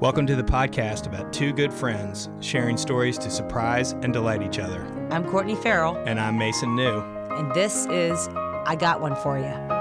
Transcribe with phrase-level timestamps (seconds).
[0.00, 4.58] Welcome to the podcast about two good friends sharing stories to surprise and delight each
[4.58, 4.82] other.
[5.10, 7.00] I'm Courtney Farrell, And I'm Mason New.
[7.36, 8.28] and this is
[8.66, 9.76] I Got One For You.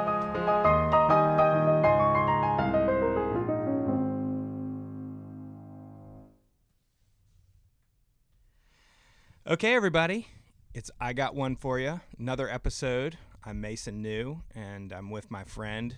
[9.47, 10.27] Okay, everybody,
[10.73, 13.17] it's I Got One For You, another episode.
[13.43, 15.95] I'm Mason New, and I'm with my friend,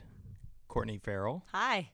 [0.67, 1.43] Courtney Farrell.
[1.51, 1.89] Hi.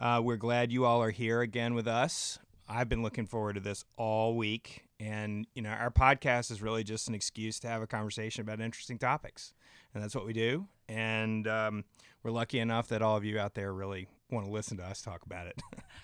[0.00, 2.38] Uh, we're glad you all are here again with us.
[2.66, 4.86] I've been looking forward to this all week.
[4.98, 8.62] And, you know, our podcast is really just an excuse to have a conversation about
[8.62, 9.52] interesting topics.
[9.92, 10.68] And that's what we do.
[10.88, 11.84] And um,
[12.22, 15.02] we're lucky enough that all of you out there really want to listen to us
[15.02, 15.60] talk about it.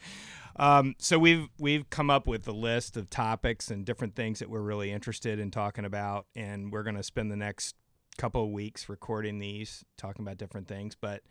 [0.57, 4.51] um, so we've we've come up with a list of topics and different things that
[4.51, 6.27] we're really interested in talking about.
[6.35, 7.75] And we're going to spend the next
[8.19, 10.95] couple of weeks recording these, talking about different things.
[10.95, 11.23] But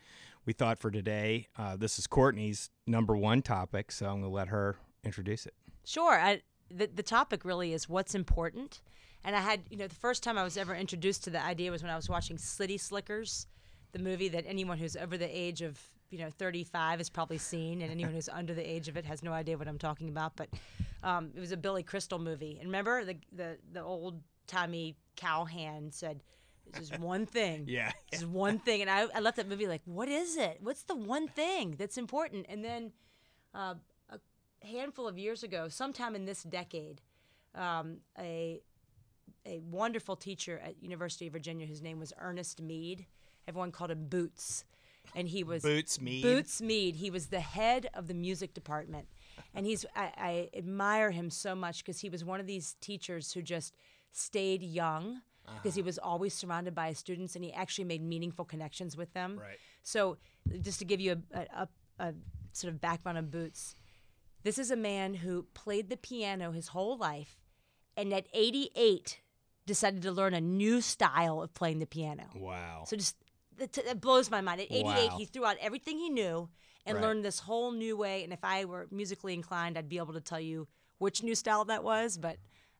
[0.45, 4.29] we thought for today, uh, this is Courtney's number one topic, so I'm going to
[4.29, 5.53] let her introduce it.
[5.83, 6.19] Sure.
[6.19, 8.81] I, the, the topic really is what's important.
[9.23, 11.71] And I had, you know, the first time I was ever introduced to the idea
[11.71, 13.47] was when I was watching City Slickers,
[13.91, 15.79] the movie that anyone who's over the age of,
[16.11, 19.23] you know, 35 has probably seen, and anyone who's under the age of it has
[19.23, 20.35] no idea what I'm talking about.
[20.35, 20.49] But
[21.01, 22.57] um, it was a Billy Crystal movie.
[22.59, 26.21] And remember the, the, the old timey cowhand said,
[26.73, 27.65] this is one thing.
[27.67, 27.91] Yeah.
[28.11, 28.81] Is one thing.
[28.81, 30.57] And I, I left that movie like, what is it?
[30.61, 32.45] What's the one thing that's important?
[32.49, 32.91] And then
[33.53, 33.75] uh,
[34.11, 34.19] a
[34.65, 37.01] handful of years ago, sometime in this decade,
[37.53, 38.61] um, a
[39.45, 43.05] a wonderful teacher at University of Virginia whose name was Ernest Mead.
[43.47, 44.65] Everyone called him Boots,
[45.15, 46.23] and he was Boots Mead.
[46.23, 46.95] Boots Mead.
[46.95, 49.07] He was the head of the music department,
[49.53, 53.33] and he's I, I admire him so much because he was one of these teachers
[53.33, 53.75] who just
[54.11, 55.21] stayed young
[55.57, 59.13] because he was always surrounded by his students and he actually made meaningful connections with
[59.13, 59.37] them.
[59.39, 59.57] Right.
[59.83, 60.17] So,
[60.61, 61.67] just to give you a, a, a,
[62.09, 62.13] a
[62.51, 63.75] sort of background on Boots,
[64.43, 67.39] this is a man who played the piano his whole life,
[67.97, 69.19] and at 88
[69.65, 72.25] decided to learn a new style of playing the piano.
[72.35, 72.83] Wow.
[72.85, 73.15] So just
[73.57, 74.61] that, that blows my mind.
[74.61, 75.17] At 88, Wow.
[75.17, 76.49] he threw out everything he knew
[76.85, 77.03] and Right.
[77.03, 78.23] learned this whole new way.
[78.23, 80.67] And if I were musically inclined, I'd be able to tell you
[80.99, 82.37] which new style that was, but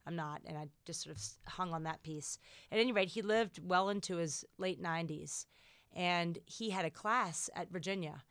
[0.07, 0.41] I'm not.
[0.45, 2.37] And I just sort of hung on that piece.
[2.71, 5.45] At any rate, he lived well into his late 90s,
[5.93, 8.23] and he had a class at Virginia.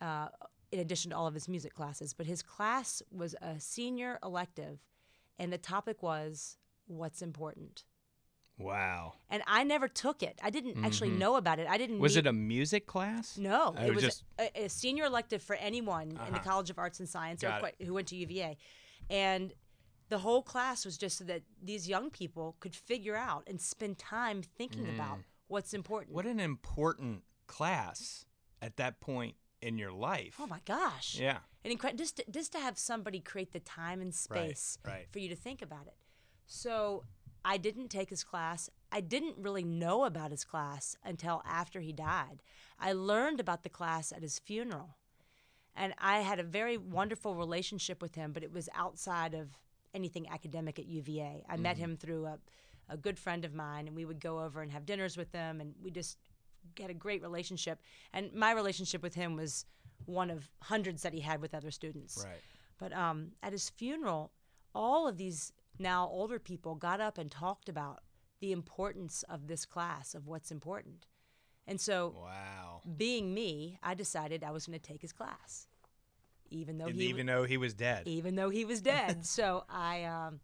[0.00, 0.28] Uh,
[0.72, 4.80] in addition to all of his music classes, but his class was a senior elective,
[5.38, 6.56] and the topic was
[6.88, 7.84] what's important.
[8.58, 9.14] wow.
[9.30, 10.38] And I never took it.
[10.42, 11.66] I didn't actually know about it.
[11.68, 11.94] I didn't.
[11.96, 12.02] Mm-hmm.
[12.02, 13.38] Was meet- it a music class?
[13.38, 16.38] no, I it was just- a, a senior elective for anyone in the Uh-huh.
[16.42, 18.56] College of Arts and Science or Got quite, who went to UVA,
[19.08, 19.52] and
[20.08, 23.98] the whole class was just so that these young people could figure out and spend
[23.98, 26.12] time thinking about what's important.
[26.12, 26.16] Mm.
[26.16, 28.24] What an important class
[28.60, 30.36] at that point in your life.
[30.38, 31.18] oh my gosh!
[31.18, 31.38] Yeah.
[31.64, 35.06] and incre- just to, just to have somebody create the time and space right.
[35.10, 35.96] for you to think about it.
[36.46, 37.04] So
[37.44, 38.68] I didn't take his class.
[38.92, 42.42] I didn't really know about his class until after he died.
[42.78, 44.96] I learned about the class at his funeral.
[45.76, 49.58] And I had a very wonderful relationship with him, but it was outside of
[49.94, 51.44] anything academic at UVA.
[51.48, 52.38] I met him through a,
[52.88, 55.60] a good friend of mine, and we would go over and have dinners with them,
[55.60, 56.18] and we just
[56.78, 57.80] had a great relationship.
[58.12, 59.64] And my relationship with him was
[60.06, 62.24] one of hundreds that he had with other students.
[62.26, 62.40] Right.
[62.78, 64.32] But um, at his funeral,
[64.74, 68.00] all of these now older people got up and talked about
[68.40, 71.06] the importance of this class, of what's important.
[71.66, 72.82] And so, Wow.
[72.96, 75.66] being me, I decided I was going to take his class,
[76.54, 78.02] even though And he even though he was dead.
[78.06, 79.26] even though he was dead.
[79.38, 80.40] so I um,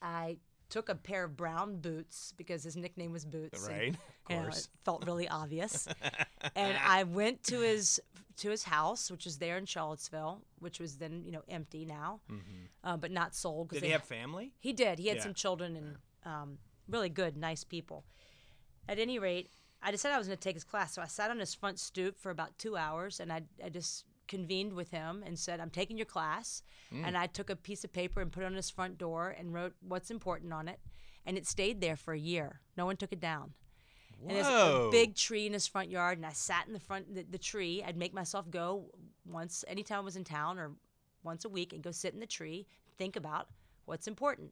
[0.00, 3.58] I took a pair of brown boots because his nickname was Boots.
[3.66, 3.96] and, Right, of
[4.30, 4.58] you know, course.
[4.64, 5.88] it felt really obvious.
[6.54, 8.00] and I went to his
[8.38, 12.20] to his house, which was there in Charlottesville, which was then you know empty now,
[12.84, 13.70] uh, but not sold.
[13.70, 14.52] Did they he have family?
[14.60, 14.98] he did.
[14.98, 15.22] He had Yeah.
[15.24, 16.58] some children and um,
[16.88, 18.04] really good, nice people.
[18.88, 19.50] At any rate,
[19.82, 20.94] I decided I was going to take his class.
[20.94, 24.04] So I sat on his front stoop for about two hours and I, I just
[24.28, 26.62] convened with him and said, I'm taking your class.
[26.94, 27.06] Mm.
[27.06, 29.52] And I took a piece of paper and put it on his front door and
[29.52, 30.78] wrote what's important on it.
[31.26, 32.60] And it stayed there for a year.
[32.76, 33.52] No one took it down.
[34.26, 37.14] And there's a big tree in his front yard, and I sat in the front
[37.14, 37.84] the, the tree.
[37.86, 38.86] I'd make myself go
[39.24, 40.72] once anytime I was in town or
[41.22, 42.66] once a week and go sit in the tree,
[42.96, 43.48] think about
[43.84, 44.50] what's important.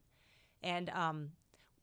[0.62, 1.30] And um,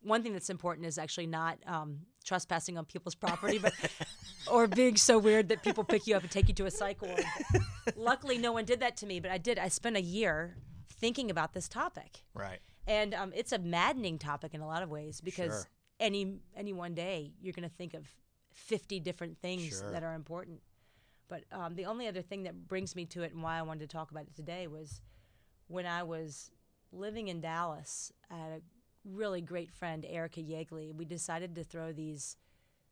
[0.04, 3.74] one thing that's important is actually not um, trespassing on people's property, but
[4.52, 7.02] or being so weird that people pick you up and take you to a psych
[7.02, 7.24] ward.
[7.96, 9.58] Luckily, no one did that to me, but I did.
[9.60, 10.58] I spent a year
[11.00, 12.60] thinking about this topic Right.
[12.88, 15.68] and um, it's a maddening topic in a lot of ways because Sure.
[16.00, 18.08] any any one day you're going to think of
[18.54, 19.92] 50 different things Sure.
[19.92, 20.62] that are important
[21.28, 23.90] But um, the only other thing that brings me to it and why I wanted
[23.90, 25.02] to talk about it today was
[25.68, 26.52] when I was
[26.92, 28.12] living in Dallas.
[28.30, 28.62] I had a
[29.06, 30.94] really great friend, Erica Yeagley.
[30.94, 32.38] We decided to throw these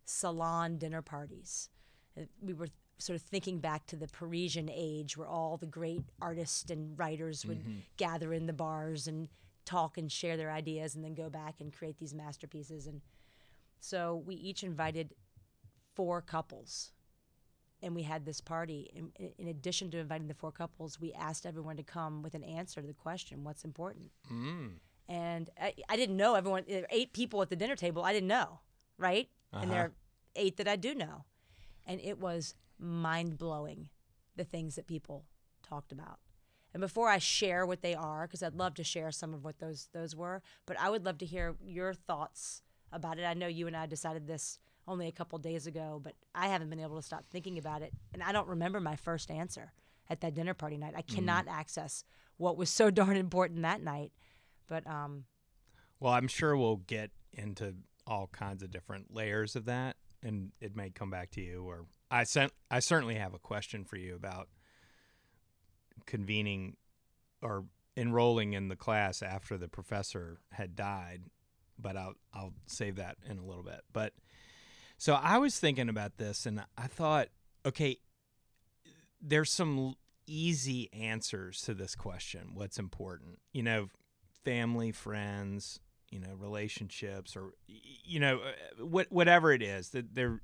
[0.05, 1.69] salon dinner parties.
[2.17, 6.03] Uh, We were sort of thinking back to the Parisian age where all the great
[6.21, 7.63] artists and writers would
[7.97, 9.27] gather in the bars and
[9.65, 12.85] talk and share their ideas and then go back and create these masterpieces.
[12.85, 13.01] And
[13.79, 15.15] so we each invited
[15.95, 16.91] four couples
[17.81, 18.91] and we had this party.
[18.93, 22.43] In, in addition to inviting the four couples, we asked everyone to come with an
[22.43, 24.73] answer to the question, "What's important?" Mm.
[25.11, 26.63] And I, I didn't know everyone.
[26.67, 28.03] There were eight people at the dinner table.
[28.03, 28.59] I didn't know,
[28.97, 29.27] right?
[29.51, 29.87] And there Uh-huh.
[29.89, 29.93] are
[30.37, 31.25] eight that I do know,
[31.85, 33.89] and it was mind blowing
[34.37, 35.25] the things that people
[35.61, 36.19] talked about.
[36.73, 39.59] And before I share what they are, because I'd love to share some of what
[39.59, 42.61] those those were, but I would love to hear your thoughts
[42.93, 43.25] about it.
[43.25, 46.69] I know you and I decided this only a couple days ago, but I haven't
[46.69, 49.73] been able to stop thinking about it, and I don't remember my first answer
[50.09, 50.93] at that dinner party night.
[50.95, 52.05] I cannot access
[52.37, 54.13] what was so darn important that night.
[54.71, 55.25] But um,
[55.99, 57.75] Well, I'm sure we'll get into
[58.07, 61.63] all kinds of different layers of that, and it may come back to you.
[61.63, 64.47] Or I sent, I certainly have a question for you about
[66.05, 66.77] convening
[67.41, 67.65] or
[67.97, 71.23] enrolling in the class after the professor had died,
[71.77, 73.81] but I'll I'll save that in a little bit.
[73.91, 74.13] But
[74.97, 77.27] so I was thinking about this, and I thought,
[77.65, 77.97] okay,
[79.21, 79.95] there's some
[80.27, 82.51] easy answers to this question.
[82.53, 83.39] What's important?
[83.51, 83.89] You know,
[84.43, 85.79] family, friends,
[86.09, 89.89] you know, relationships, or you know, uh, what whatever it is.
[89.89, 90.41] That there,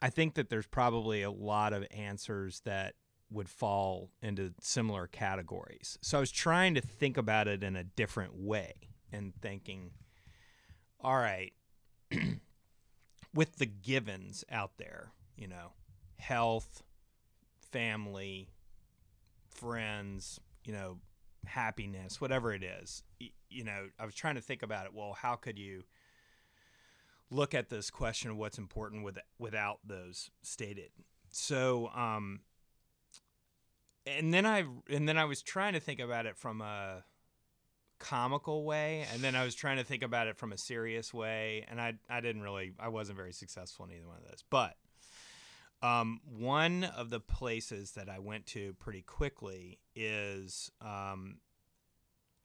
[0.00, 2.94] I think that there's probably a lot of answers that
[3.30, 5.98] would fall into similar categories.
[6.00, 8.72] So I was trying to think about it in a different way
[9.12, 9.90] and thinking,
[11.00, 11.52] all right,
[13.34, 15.72] with the givens out there, you know,
[16.18, 16.82] health,
[17.72, 18.50] family,
[19.48, 20.98] friends, you know,
[21.46, 23.02] happiness, whatever it is.
[23.48, 24.92] You know, I was trying to think about it.
[24.94, 25.84] Well, how could you
[27.30, 30.90] look at this question of what's important with without those stated?
[31.30, 32.40] So, um,
[34.06, 37.04] and then I and then I was trying to think about it from a
[37.98, 41.64] comical way, and then I was trying to think about it from a serious way,
[41.68, 44.76] and I I didn't really I wasn't very successful in either one of those, but.
[45.82, 51.38] Um, one of the places that I went to pretty quickly is um,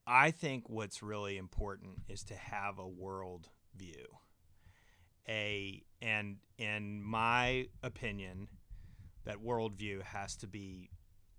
[0.06, 4.18] I think what's really important is to have a world view.
[5.30, 8.50] A and in my opinion,
[9.24, 10.90] that worldview has to be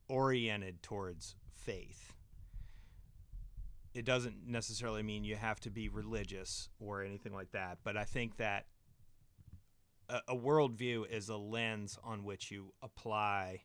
[0.09, 2.15] oriented towards faith.
[3.93, 8.05] It doesn't necessarily mean you have to be religious or anything like that, but I
[8.05, 8.67] think that
[10.29, 13.63] a, worldview is a lens on which you apply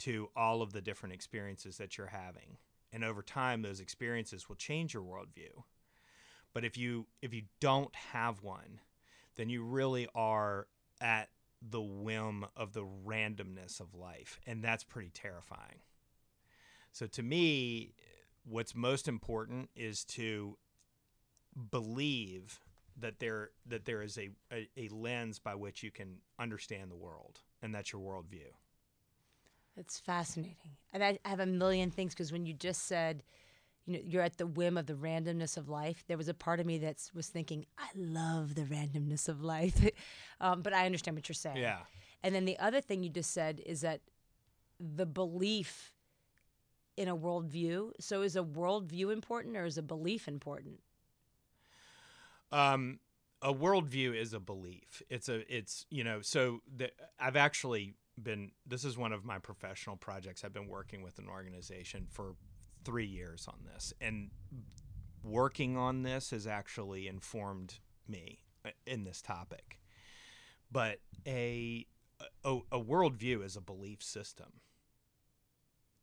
[0.00, 2.58] to all of the different experiences that you're having.
[2.92, 5.62] And over time, those experiences will change your worldview.
[6.52, 8.80] But if you if you don't have one,
[9.36, 10.66] then you really are
[11.00, 11.28] at
[11.62, 15.80] the whim of the randomness of life, and that's pretty terrifying.
[16.92, 17.94] So to me,
[18.44, 20.56] what's most important is to
[21.70, 22.60] believe
[23.00, 26.96] that there that there is a, a, a lens by which you can understand the
[26.96, 28.50] world, and that's your worldview.
[29.76, 30.76] it's fascinating.
[30.92, 33.22] And I, I have a million things because when you just said,
[33.86, 36.60] you know, you're at the whim of the randomness of life, there was a part
[36.60, 39.88] of me that was thinking, I love the randomness of life.
[40.40, 41.56] um, but I understand what you're saying.
[41.56, 41.78] Yeah.
[42.22, 44.00] And then the other thing you just said is that
[44.78, 45.92] the belief
[47.00, 47.92] in a worldview.
[47.98, 50.80] So is a worldview important or is a belief important?
[52.52, 52.98] Um,
[53.42, 55.02] a worldview is a belief.
[55.08, 59.38] It's a it's you know so the, I've actually been this is one of my
[59.38, 60.44] professional projects.
[60.44, 62.34] I've been working with an organization for
[62.84, 64.30] three years on this, and
[65.22, 67.78] working on this has actually informed
[68.08, 69.80] me uh, in this topic.
[70.70, 71.86] But a
[72.44, 74.60] a, a worldview is a belief system.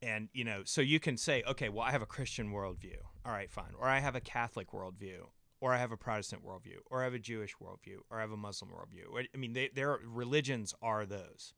[0.02, 2.98] And you know, so you can say, okay, well, I have a Christian worldview.
[3.24, 3.72] All right, fine.
[3.78, 5.26] Or I have a Catholic worldview
[5.60, 8.32] or I have a Protestant worldview, or I have a Jewish worldview, or I have
[8.32, 9.26] a Muslim worldview.
[9.34, 11.54] I mean, they, their religions are those.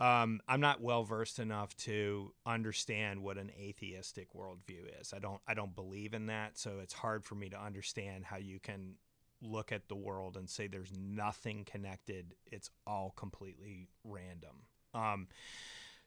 [0.00, 5.12] Um, I'm not well versed enough to understand what an atheistic worldview is.
[5.12, 5.40] I don't.
[5.46, 8.94] I don't believe in that, so it's hard for me to understand how you can
[9.42, 12.34] look at the world and say there's nothing connected.
[12.46, 14.66] It's all completely random.
[14.94, 15.28] Um,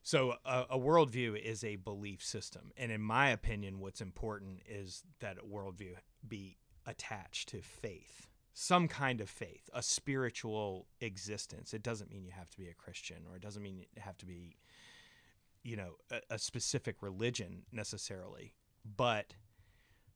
[0.03, 5.03] so a, a worldview is a belief system, and in my opinion, what's important is
[5.19, 5.95] that a worldview
[6.25, 6.57] be
[6.91, 11.73] attached to faith some kind of faith, a spiritual existence.
[11.73, 14.17] It doesn't mean you have to be a Christian or it doesn't mean you have
[14.17, 14.57] to be,
[15.63, 18.53] you know, a, a specific religion necessarily.
[18.97, 19.35] But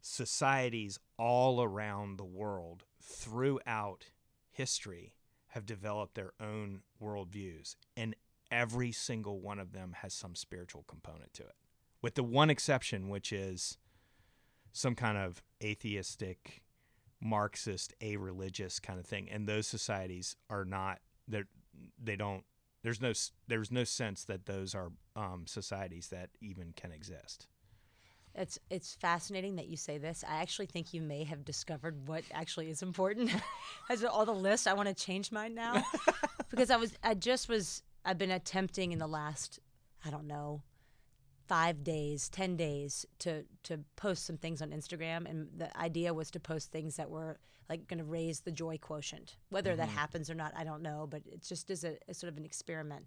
[0.01, 4.08] societies all around the world throughout
[4.51, 5.13] history
[5.50, 7.75] have developed their own worldviews.
[7.96, 8.15] And
[8.51, 11.55] every single one of them has some spiritual component to it,
[12.01, 13.77] with the one exception, which is
[14.74, 16.62] some kind of atheistic
[17.22, 21.48] Marxist, a religious kind of thing, and those societies are not they're
[22.01, 22.43] they don't.
[22.84, 23.13] There's no
[23.48, 27.48] there's no sense that those are um, societies that even can exist.
[28.36, 30.24] It's it's fascinating that you say this.
[30.27, 33.31] I actually think you may have discovered what actually is important.
[33.89, 35.84] As all the list, I want to change mine now
[36.50, 39.60] because I was I just was I've been attempting in the last
[40.05, 40.62] I don't know
[41.48, 46.32] five days, ten days to to post some things on Instagram, and the idea was
[46.32, 49.38] to post things that were like going to raise the joy quotient.
[49.50, 49.80] Whether mm-hmm.
[49.80, 52.38] that happens or not, I don't know, but it just is a, a sort of
[52.38, 53.06] an experiment.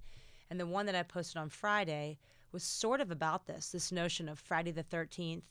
[0.50, 2.18] And the one that I posted on Friday
[2.52, 5.42] was sort of about this this notion of Friday the 13th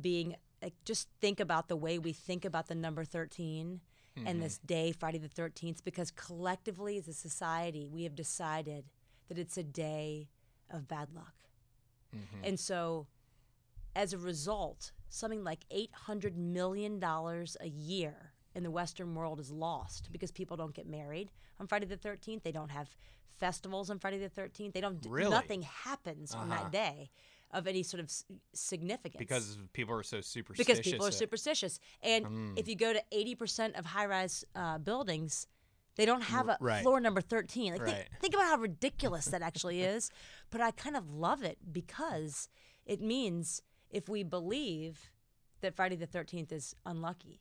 [0.00, 3.80] being like, just think about the way we think about the number 13
[4.16, 4.26] mm-hmm.
[4.26, 8.84] and this day, Friday the 13th, because collectively as a society, we have decided
[9.28, 10.28] that it's a day
[10.70, 11.34] of bad luck.
[12.14, 12.44] Mm-hmm.
[12.44, 13.06] And so,
[13.94, 20.08] as a result, something like $800 million a year in the Western world is lost
[20.12, 22.42] because people don't get married on Friday the 13th.
[22.42, 22.88] They don't have
[23.38, 24.72] festivals on Friday the 13th.
[24.72, 25.30] They don't, really?
[25.30, 26.42] nothing happens uh-huh.
[26.42, 26.68] on that uh-huh.
[26.70, 27.10] day
[27.52, 28.10] of any sort of
[28.52, 29.18] significance.
[29.18, 30.66] Because people are so superstitious.
[30.66, 31.78] Because people are superstitious.
[32.02, 32.58] And mm.
[32.58, 35.46] if you go to 80% of high rise uh, buildings,
[35.96, 36.82] they don't have a right.
[36.82, 37.72] floor number 13.
[37.72, 37.90] Like, right.
[37.90, 40.10] think, think about how ridiculous that actually is.
[40.48, 42.48] But I kind of love it because
[42.86, 43.60] it means
[43.90, 45.10] if we believe
[45.60, 47.40] that Friday the 13th is unlucky,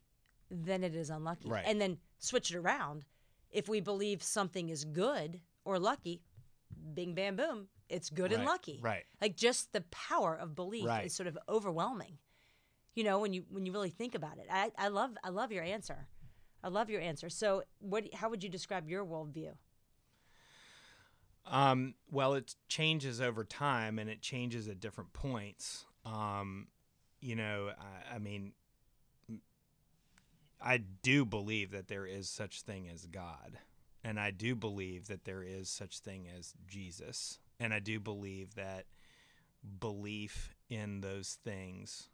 [0.49, 1.49] then it is unlucky.
[1.49, 1.63] Right.
[1.67, 3.05] And then switch it around.
[3.51, 6.23] If we believe something is good or lucky,
[6.95, 8.39] bing, bam, boom, it's good right.
[8.39, 8.79] and lucky.
[8.81, 9.03] Right.
[9.21, 11.05] Like just the power of belief right.
[11.05, 12.17] is sort of overwhelming.
[12.95, 14.47] You know, when you when you really think about it.
[14.49, 16.07] I, I love I love your answer.
[16.65, 17.29] I love your answer.
[17.29, 18.11] So, what?
[18.15, 19.51] How would you describe your worldview?
[21.45, 25.85] Um, well, it changes over time, and it changes at different points.
[26.07, 26.69] Um,
[27.21, 28.53] you know, I, I mean,
[30.59, 33.59] I do believe that there is such thing as God,
[34.03, 38.55] and I do believe that there is such thing as Jesus, and I do believe
[38.55, 38.85] that
[39.79, 42.09] belief in those things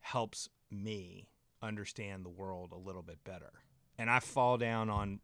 [0.00, 1.28] helps me
[1.62, 3.52] understand the world a little bit better.
[3.98, 5.20] And I fall down on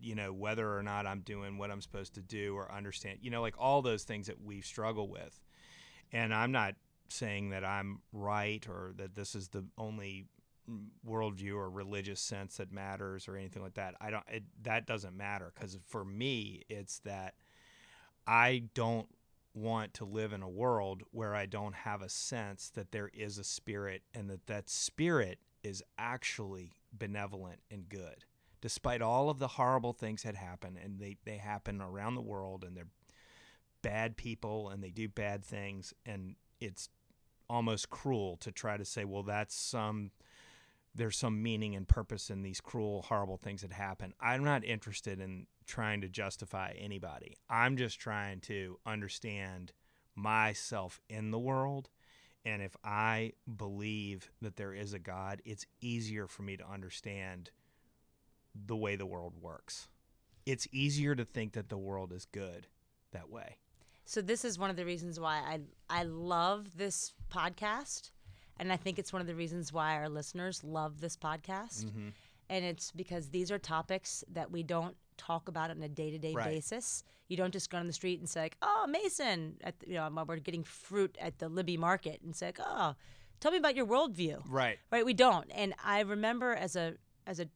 [0.00, 3.30] you know whether or not I'm doing what I'm supposed to do or understand you
[3.30, 5.40] know like all those things that we struggle with.
[6.12, 6.74] And I'm not
[7.08, 10.26] saying that I'm right or that this is the only
[10.70, 13.94] mm, worldview or religious sense that matters or anything like that.
[14.00, 14.24] I don't.
[14.28, 17.34] It, that doesn't matter because for me, it's that
[18.26, 19.08] I don't
[19.54, 23.38] want to live in a world where I don't have a sense that there is
[23.38, 28.24] a spirit and that that spirit is actually benevolent and good,
[28.60, 32.62] despite all of the horrible things that happen, and they, they happen around the world,
[32.62, 32.86] and they're
[33.82, 36.88] bad people and they do bad things, and it's
[37.50, 40.10] almost cruel to try to say, well, that's some
[40.96, 44.14] there's some meaning and purpose in these cruel, horrible things that happen.
[44.20, 47.36] I'm not interested in trying to justify anybody.
[47.50, 49.72] I'm just trying to understand
[50.14, 51.90] myself in the world
[52.44, 57.50] and if I believe that there is a God, it's easier for me to understand
[58.54, 59.88] the way the world works.
[60.46, 62.66] It's easier to think that the world is good
[63.12, 63.56] that way.
[64.04, 68.10] So this is one of the reasons why I I love this podcast,
[68.58, 71.86] and I think it's one of the reasons why our listeners love this podcast.
[71.86, 72.08] Mm-hmm.
[72.48, 76.18] And it's because these are topics that we don't talk about on a day to
[76.18, 77.04] day basis.
[77.28, 79.94] You don't just go on the street and say, like, "Oh, Mason," at the, you
[79.94, 82.94] know, we're getting fruit at the Libbie Market, and say, like, "Oh,
[83.40, 84.78] tell me about your worldview." Right.
[84.90, 85.04] Right.
[85.04, 85.50] We don't.
[85.54, 86.94] And I remember as a
[87.26, 87.48] as a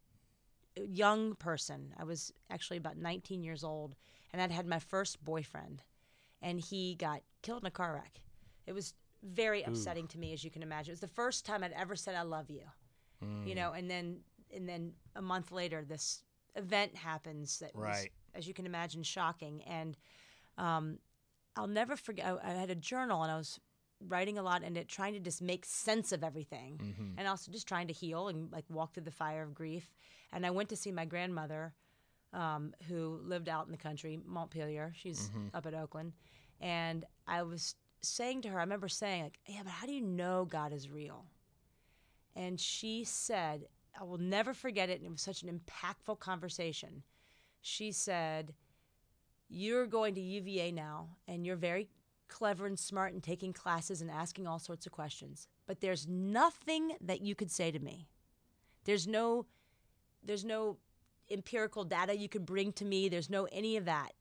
[0.77, 3.95] young person, I was actually about 19 years old,
[4.33, 5.83] and I'd had my first boyfriend,
[6.41, 8.21] and he got killed in a car wreck.
[8.67, 10.09] It was very upsetting Ooh.
[10.09, 10.93] to me, as you can imagine.
[10.93, 12.63] It was the first time I'd ever said "I love you,"
[13.23, 13.47] mm.
[13.47, 14.21] you know, and then
[14.55, 16.23] and then a month later, this
[16.57, 17.91] event happens that right.
[17.91, 19.63] was, as you can imagine, shocking.
[19.65, 19.97] And
[20.57, 20.99] um,
[21.57, 22.27] I'll never forget.
[22.27, 23.61] I, I, had a journal and I was
[24.07, 27.19] writing a lot and it trying to just make sense of everything, mm-hmm.
[27.19, 29.93] and also just trying to heal and like walk through the fire of grief.
[30.33, 31.75] And I went to see my grandmother,
[32.33, 34.93] um, who lived out in the country, Montpelier.
[34.95, 35.49] She's mm-hmm.
[35.55, 36.13] up at Oakland,
[36.61, 40.03] and I was saying to her, I remember saying like, "Yeah, but how do you
[40.03, 41.25] know God is real?"
[42.37, 43.67] And she said,
[44.01, 44.99] I will never forget it.
[44.99, 47.03] And it was such an impactful conversation.
[47.61, 48.55] She said,
[49.49, 51.89] You're going to UVA now, and you're very
[52.29, 55.49] clever and smart and taking classes and asking all sorts of questions.
[55.67, 58.09] But there's nothing that you could say to me.
[58.85, 59.47] There's no
[60.23, 60.77] there's no
[61.31, 63.09] empirical data you could bring to me.
[63.09, 64.13] There's no any of that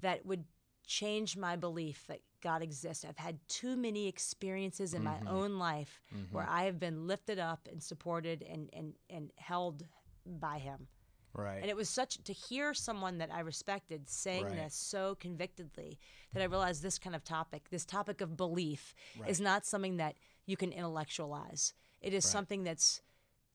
[0.00, 0.44] that would
[0.86, 3.04] change my belief that God exists.
[3.08, 5.24] I've had too many experiences in Mm-hmm.
[5.24, 9.84] my own life where I have been lifted up and supported and, and, and held
[10.26, 10.88] by Him.
[11.34, 11.60] Right.
[11.62, 14.56] And it was such to hear someone that I respected saying Right.
[14.56, 15.98] this so convictedly
[16.34, 19.30] that I realized this kind of topic, this topic of belief, Right.
[19.30, 21.72] is not something that you can intellectualize.
[22.02, 23.00] It is something that's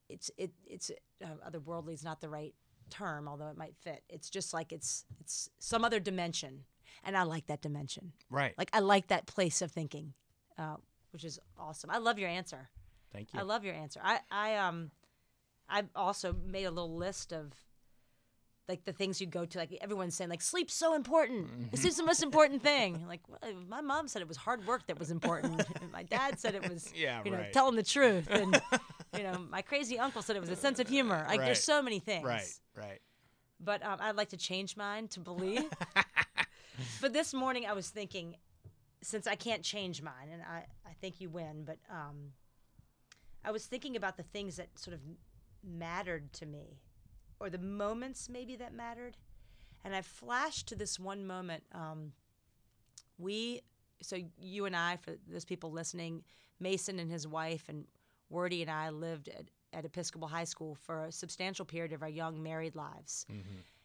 [0.10, 0.89] it's it it's
[1.24, 2.56] uh, otherworldly is not the right
[2.89, 4.03] term, although it might fit.
[4.10, 6.63] It's just like it's it's some other dimension,
[7.03, 8.13] and I like that dimension.
[8.29, 8.53] right.
[8.58, 10.13] Like I like that place of thinking,
[10.58, 10.75] uh,
[11.12, 11.89] which is awesome.
[11.89, 12.70] I love your answer.
[13.13, 13.39] Thank you.
[13.39, 14.00] I love your answer.
[14.03, 14.91] I, I um
[15.70, 17.53] I also made a little list of
[18.67, 19.58] like the things you go to.
[19.58, 21.72] Like everyone's saying, like sleep's so important.
[21.72, 23.06] This is the most important thing.
[23.08, 23.39] Like well,
[23.70, 25.63] my mom said it was hard work that was important.
[25.94, 27.53] my dad said it was Yeah, you know right.
[27.53, 28.27] telling the truth.
[28.29, 28.62] And
[29.17, 31.25] you know my crazy uncle said it was a sense of humor.
[31.27, 31.46] Like Right.
[31.46, 32.25] there's so many things.
[32.25, 32.48] right.
[32.75, 33.00] Right.
[33.60, 35.65] But um, I'd like to change mine to believe.
[37.01, 38.36] But this morning I was thinking,
[39.01, 42.31] since I can't change mine, and I, I think you win, but um,
[43.43, 45.01] I was thinking about the things that sort of
[45.63, 46.79] mattered to me,
[47.39, 49.17] or the moments maybe that mattered.
[49.86, 51.63] And I flashed to this one moment.
[51.74, 52.12] Um,
[53.17, 53.62] we,
[54.01, 56.24] so you and I, for those people listening,
[56.60, 57.86] Mason and his wife, and
[58.29, 62.10] Wordy and I lived at, at Episcopal High School for a substantial period of our
[62.10, 63.25] young married lives.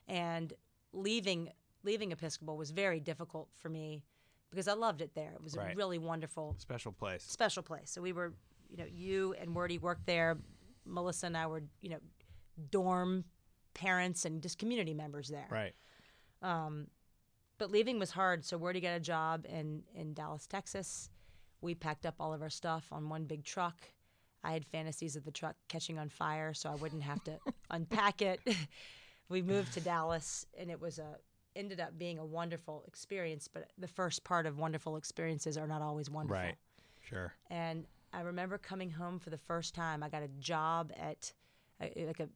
[0.08, 0.52] And
[0.92, 1.50] leaving
[1.84, 4.02] leaving Episcopal was very difficult for me
[4.50, 5.32] because I loved it there.
[5.32, 5.72] It was Right.
[5.72, 7.22] a really wonderful Special place.
[7.24, 7.90] special place.
[7.90, 8.32] So we were,
[8.68, 10.38] you know, you and Wordy worked there.
[10.84, 12.00] Melissa and I were, you know,
[12.70, 13.24] dorm
[13.74, 15.46] parents and just community members there.
[15.50, 15.74] Right.
[16.42, 16.88] Um,
[17.58, 18.44] but leaving was hard.
[18.44, 21.10] So Wordy got a job in in Dallas, Texas.
[21.60, 23.76] We packed up all of our stuff on one big truck.
[24.44, 27.38] I had fantasies of the truck catching on fire, so I wouldn't have to
[27.70, 28.40] unpack it.
[29.28, 31.16] we moved to Dallas, and it was a
[31.54, 33.48] ended up being a wonderful experience.
[33.48, 36.42] But the first part of wonderful experiences are not always wonderful.
[36.42, 36.56] Right.
[37.00, 37.32] Sure.
[37.50, 40.02] And I remember coming home for the first time.
[40.02, 41.32] I got a job at
[41.80, 42.28] a, like a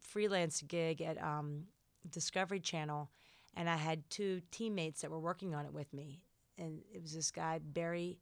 [0.00, 1.64] freelance gig at um,
[2.10, 3.10] Discovery Channel,
[3.54, 6.22] and I had two teammates that were working on it with me.
[6.58, 8.18] And it was this guy, Barry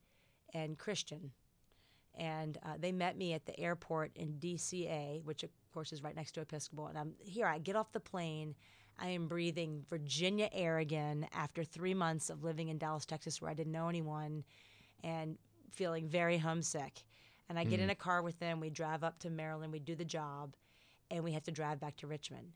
[0.52, 1.30] and Christian.
[2.16, 6.14] And uh, they met me at the airport in DCA, which of course is right
[6.14, 6.86] next to Episcopal.
[6.86, 8.54] And I'm here, I get off the plane.
[8.98, 13.50] I am breathing Virginia air again after three months of living in Dallas, Texas, where
[13.50, 14.44] I didn't know anyone
[15.02, 15.36] and
[15.72, 17.02] feeling very homesick.
[17.48, 17.92] And I get in mm.
[17.92, 18.60] a car with them.
[18.60, 19.72] We drive up to Maryland.
[19.72, 20.54] We do the job,
[21.10, 22.52] and we have to drive back to Richmond.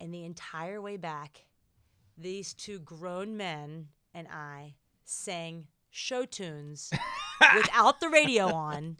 [0.00, 1.44] And the entire way back,
[2.18, 6.90] these two grown men and I sang show tunes
[7.56, 8.98] without the radio on.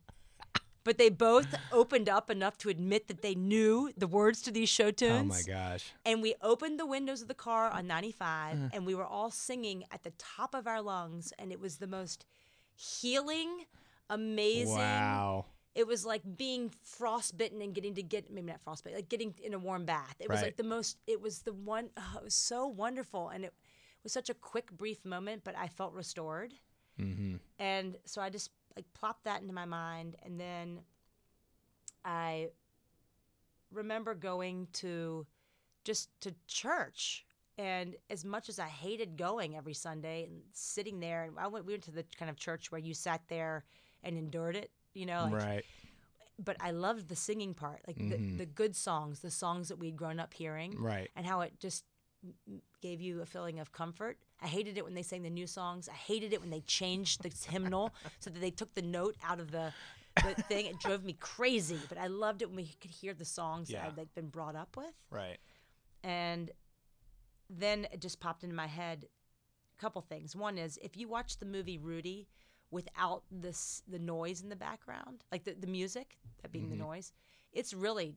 [0.84, 4.68] But they both opened up enough to admit that they knew the words to these
[4.68, 5.92] show tunes Oh my gosh.
[6.04, 9.84] and we opened the windows of the car on 95 and we were all singing
[9.92, 12.24] at the top of our lungs and it was the most
[12.74, 13.64] healing
[14.10, 15.46] amazing Wow.
[15.74, 19.54] it was like being frostbitten and getting to get maybe not frostbitten like getting in
[19.54, 22.34] a warm bath it was like the most it was the one oh, it was
[22.34, 23.52] so wonderful and it
[24.02, 26.52] was such a quick brief moment but i felt restored
[27.00, 27.36] Mm-hmm.
[27.58, 30.80] and so I just like plopped that into my mind, and then
[32.04, 32.48] I
[33.72, 35.26] remember going to
[35.84, 37.26] just to church.
[37.58, 41.66] And as much as I hated going every Sunday and sitting there, and I went,
[41.66, 43.64] we went to the kind of church where you sat there
[44.02, 45.28] and endured it, you know.
[45.30, 45.64] Like, right.
[46.38, 48.38] But I loved the singing part, like the, mm-hmm.
[48.38, 51.10] the good songs, the songs that we'd grown up hearing Right.
[51.14, 51.84] and how it just
[52.80, 54.18] gave you a feeling of comfort.
[54.42, 55.88] I hated it when they sang the new songs.
[55.88, 59.40] I hated it when they changed the hymnal so that they took the note out
[59.40, 59.72] of the,
[60.16, 60.66] the thing.
[60.66, 61.78] It drove me crazy.
[61.88, 63.80] But I loved it when we could hear the songs Yeah.
[63.82, 64.94] that I'd like been brought up with.
[65.10, 65.38] Right.
[66.04, 66.50] And
[67.50, 69.06] then it just popped into my head
[69.76, 70.34] a couple things.
[70.34, 72.28] One is if you watch the movie Rudy
[72.70, 76.78] without this the noise in the background, like the, the music, that being Mm-hmm.
[76.78, 77.12] the noise,
[77.52, 78.14] it's really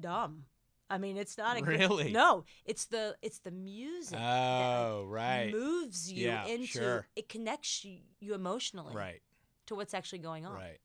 [0.00, 0.44] dumb.
[0.90, 2.04] I mean, it's not a Really?
[2.04, 5.52] Good, no, it's the it's the music Oh, that right.
[5.52, 7.06] moves you Yeah, into sure.
[7.14, 9.22] it connects you, you emotionally Right.
[9.66, 10.54] to what's actually going on.
[10.54, 10.78] Right.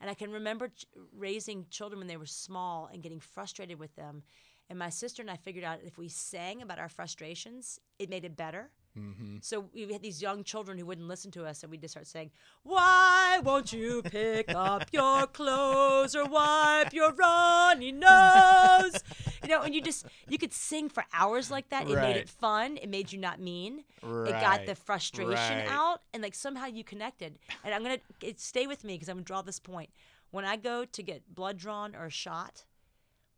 [0.00, 3.94] And I can remember ch- raising children when they were small and getting frustrated with
[3.96, 4.22] them.
[4.70, 8.24] And my sister and I figured out if we sang about our frustrations, it made
[8.24, 8.70] it better.
[8.96, 9.36] Mm-hmm.
[9.42, 12.06] So we had these young children who wouldn't listen to us, and we'd just start
[12.08, 12.30] saying,
[12.64, 18.94] "Why won't you pick up your clothes or wipe your runny nose?"
[19.42, 21.88] You know, and you just you could sing for hours like that.
[21.88, 22.76] It made it fun.
[22.76, 23.84] It made you not mean.
[24.02, 25.66] It got the frustration Right.
[25.68, 27.38] out, and like somehow you connected.
[27.64, 29.90] And I'm gonna it, stay with me because I'm gonna draw this point.
[30.30, 32.64] When I go to get blood drawn or a shot,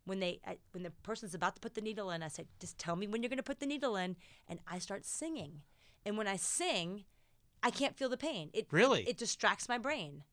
[0.05, 2.77] when they I, when the person's about to put the needle in, I say, "Just
[2.77, 4.15] tell me when you're going to put the needle in,"
[4.47, 5.61] and I start singing.
[6.05, 7.05] And when I sing,
[7.63, 8.49] I can't feel the pain.
[8.53, 9.03] It Really?
[9.03, 10.23] it, it distracts my brain.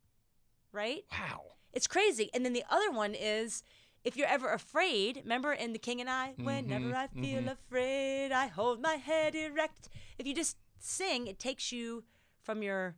[0.72, 1.04] Right?
[1.12, 1.42] Wow.
[1.72, 2.30] It's crazy.
[2.35, 3.62] And then the other one is
[4.04, 8.46] if you're ever afraid, remember in The King and I, whenever I feel afraid, I
[8.46, 9.88] hold my head erect.
[10.18, 12.04] If you just sing, it takes you
[12.40, 12.96] from your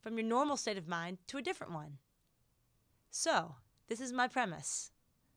[0.00, 1.98] from your normal state of mind to a different one.
[3.10, 3.56] So,
[3.88, 4.92] this is my premise.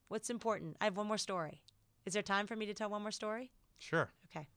[0.08, 0.78] What's important?
[0.80, 1.62] I have one more story.
[2.06, 3.52] Is there time for me to tell one more story?
[3.78, 4.12] Sure.
[4.30, 4.48] Okay.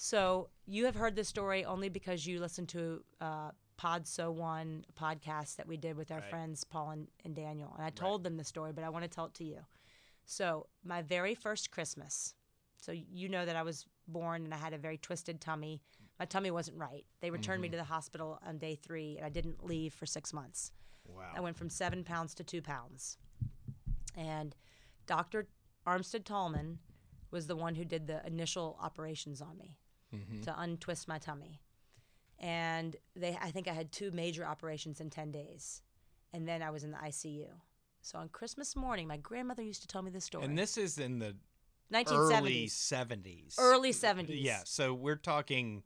[0.00, 4.84] So you have heard this story only because you listened to uh, Pod So One
[5.00, 6.28] podcast that we did with our Right.
[6.28, 9.08] friends Paul and, and Daniel, and I told them the story, but I want to
[9.08, 9.60] tell it to you.
[10.26, 12.34] So my very first Christmas.
[12.82, 15.80] So you know that I was born and I had a very twisted tummy.
[16.18, 17.06] My tummy wasn't right.
[17.20, 17.72] They returned me mm-hmm.
[17.72, 20.72] to the hospital on day three, and I didn't leave for six months.
[21.06, 21.32] Wow.
[21.34, 23.16] I went from seven pounds to two pounds.
[24.16, 24.54] And
[25.06, 25.46] Dr.
[25.86, 26.80] Armstead Tallman
[27.30, 29.78] was the one who did the initial operations on me
[30.14, 30.42] mm-hmm.
[30.42, 31.60] to untwist my tummy.
[32.40, 35.82] And they, I think I had two major operations in 10 days.
[36.32, 37.48] And then I was in the ICU.
[38.00, 40.44] So on Christmas morning, my grandmother used to tell me this story.
[40.44, 41.34] And this is in the
[41.92, 42.12] 1970s.
[42.12, 43.54] early 70s.
[43.58, 44.26] Early 70s.
[44.28, 45.82] Yeah, so we're talking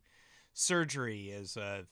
[0.52, 1.86] surgery is a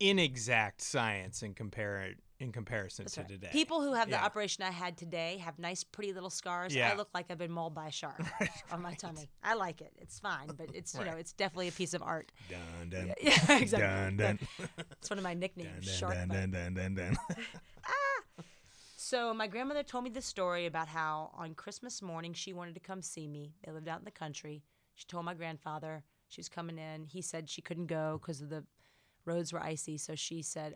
[0.00, 3.28] inexact science in compare in comparison That's to right.
[3.28, 3.48] today.
[3.50, 6.74] People who have the operation I had today have nice, pretty little scars.
[6.74, 6.90] Yeah.
[6.92, 8.20] I look like I've been mauled by a shark
[8.72, 9.28] on my tummy.
[9.42, 9.92] I like it.
[9.98, 12.30] It's fine, but it's you know it's definitely a piece of art.
[12.48, 13.78] dun, dun, Yeah, exactly.
[13.80, 14.38] dun, dun,
[14.92, 17.16] It's one of my nicknames, dun, Shark dun, dun, dun, dun, dun.
[17.86, 18.42] Ah!
[18.96, 22.80] So my grandmother told me this story about how on Christmas morning she wanted to
[22.80, 23.54] come see me.
[23.64, 24.62] They lived out in the country.
[24.94, 27.04] She told my grandfather she was coming in.
[27.06, 28.64] He said she couldn't go because the
[29.24, 29.96] roads were icy.
[29.98, 30.74] So she said,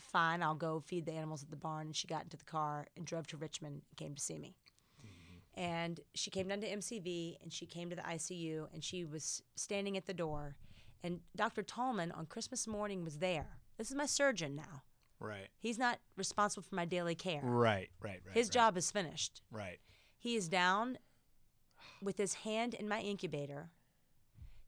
[0.00, 2.86] "Fine, I'll go feed the animals at the barn." And she got into the car
[2.96, 4.56] and drove to Richmond and came to see me.
[5.04, 5.60] Mm-hmm.
[5.60, 9.42] And she came down to MCV and she came to the ICU and she was
[9.56, 10.56] standing at the door.
[11.02, 11.62] And Dr.
[11.62, 13.58] Tallman on Christmas morning was there.
[13.76, 14.82] This is my surgeon now.
[15.20, 15.48] Right.
[15.58, 17.40] He's not responsible for my daily care.
[17.42, 18.34] Right, right, right.
[18.34, 19.42] His right, job is finished.
[19.50, 19.78] Right.
[20.18, 20.98] He is down
[22.02, 23.70] with his hand in my incubator.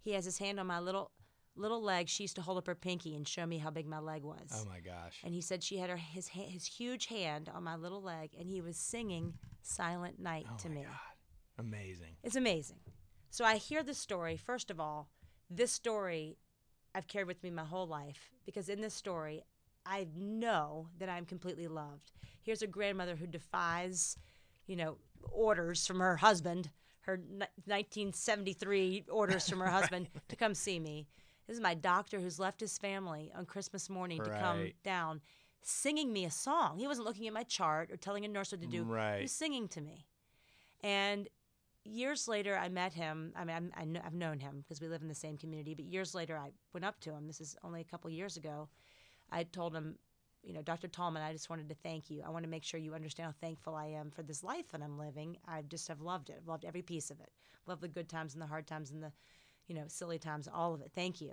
[0.01, 1.11] He has his hand on my little
[1.57, 2.09] little leg.
[2.09, 4.51] She used to hold up her pinky and show me how big my leg was.
[4.55, 5.21] Oh my gosh.
[5.25, 8.49] and he said she had her his his huge hand on my little leg, and
[8.49, 10.83] he was singing "Silent Night" oh to my me.
[10.83, 11.65] God.
[11.67, 12.17] Amazing.
[12.23, 12.79] It's amazing.
[13.31, 14.37] So I hear this story.
[14.37, 15.09] First of all,
[15.51, 16.37] this story
[16.95, 19.43] I've carried with me my whole life because in this story,
[19.85, 22.13] I know that I'm completely loved.
[22.43, 24.17] Here's a grandmother who defies,
[24.67, 24.97] you know,
[25.31, 26.71] orders from her husband,
[27.03, 27.21] her
[27.65, 31.07] 1973 orders from her husband to come see me.
[31.47, 35.21] This is my doctor who's left his family on Christmas morning to come down,
[35.63, 36.79] singing me a song.
[36.79, 38.83] He wasn't looking at my chart or telling a nurse what to do.
[38.83, 39.19] Right.
[39.19, 40.07] He was singing to me.
[40.83, 41.29] And
[41.85, 43.33] years later, I met him.
[43.37, 45.75] I mean, I'm, I kn- I've known him because we live in the same community.
[45.75, 47.27] But years later, I went up to him.
[47.27, 48.69] This is only a couple years ago.
[49.31, 49.97] I told him,
[50.43, 50.89] you know, Dr.
[50.89, 52.23] Tallman, I just wanted to thank you.
[52.27, 54.83] I want to make sure you understand how thankful I am for this life that
[54.83, 55.37] I'm living.
[55.47, 56.39] I just have loved it.
[56.41, 57.31] I've loved every piece of it.
[57.67, 59.13] Loved the good times and the hard times and the,
[59.67, 60.93] you know, silly times, all of it.
[60.95, 61.33] Thank you.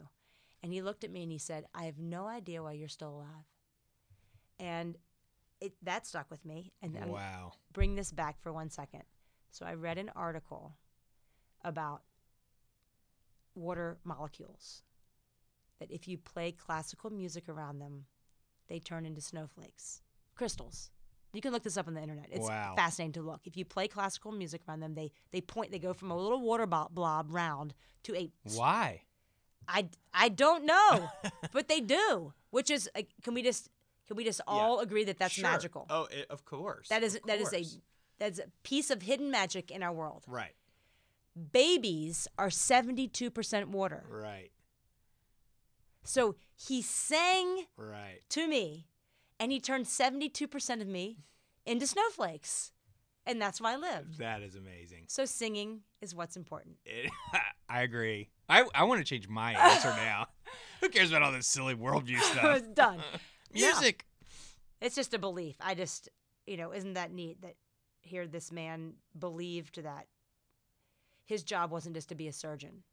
[0.61, 3.09] And he looked at me and he said, I have no idea why you're still
[3.15, 3.45] alive.
[4.59, 4.97] And
[5.59, 6.71] it, that stuck with me.
[6.81, 7.53] And I'm, Wow.
[7.73, 9.03] bring this back for one second.
[9.51, 10.75] So I read an article
[11.63, 12.03] about
[13.55, 14.83] water molecules
[15.79, 18.05] that if you play classical music around them,
[18.67, 20.01] they turn into snowflakes,
[20.35, 20.89] crystals.
[21.33, 22.27] You can look this up on the internet.
[22.31, 22.73] It's Wow.
[22.75, 23.41] fascinating to look.
[23.45, 25.71] If you play classical music around them, they they point.
[25.71, 29.01] They go from a little water blob round to a Why?
[29.67, 31.09] I, I don't know,
[31.51, 32.33] but they do.
[32.51, 33.69] Which is, uh, can we just
[34.07, 35.49] can we just all agree that that's Sure.
[35.49, 35.87] magical?
[35.89, 36.89] Oh, it, of course.
[36.89, 37.63] That is of that is a
[38.19, 40.23] that's a piece of hidden magic in our world.
[40.27, 40.53] right.
[41.51, 44.03] Babies are 72% water.
[44.07, 44.51] Right.
[46.03, 48.19] So he sang Right.
[48.29, 48.85] to me
[49.39, 51.17] and he turned 72% of me
[51.65, 52.71] into snowflakes.
[53.25, 54.19] And that's why I lived.
[54.19, 55.05] That is amazing.
[55.07, 56.75] So singing is what's important.
[56.85, 57.09] It,
[57.69, 58.29] I agree.
[58.49, 60.27] I, I want to change my answer now.
[60.81, 62.57] Who cares about all this silly worldview stuff?
[62.57, 62.97] it's done.
[62.97, 63.03] No.
[63.53, 64.05] Music.
[64.81, 65.55] It's just a belief.
[65.61, 66.09] I just,
[66.45, 67.55] you know, isn't that neat that
[68.01, 70.07] here this man believed that
[71.25, 72.83] his job wasn't just to be a surgeon.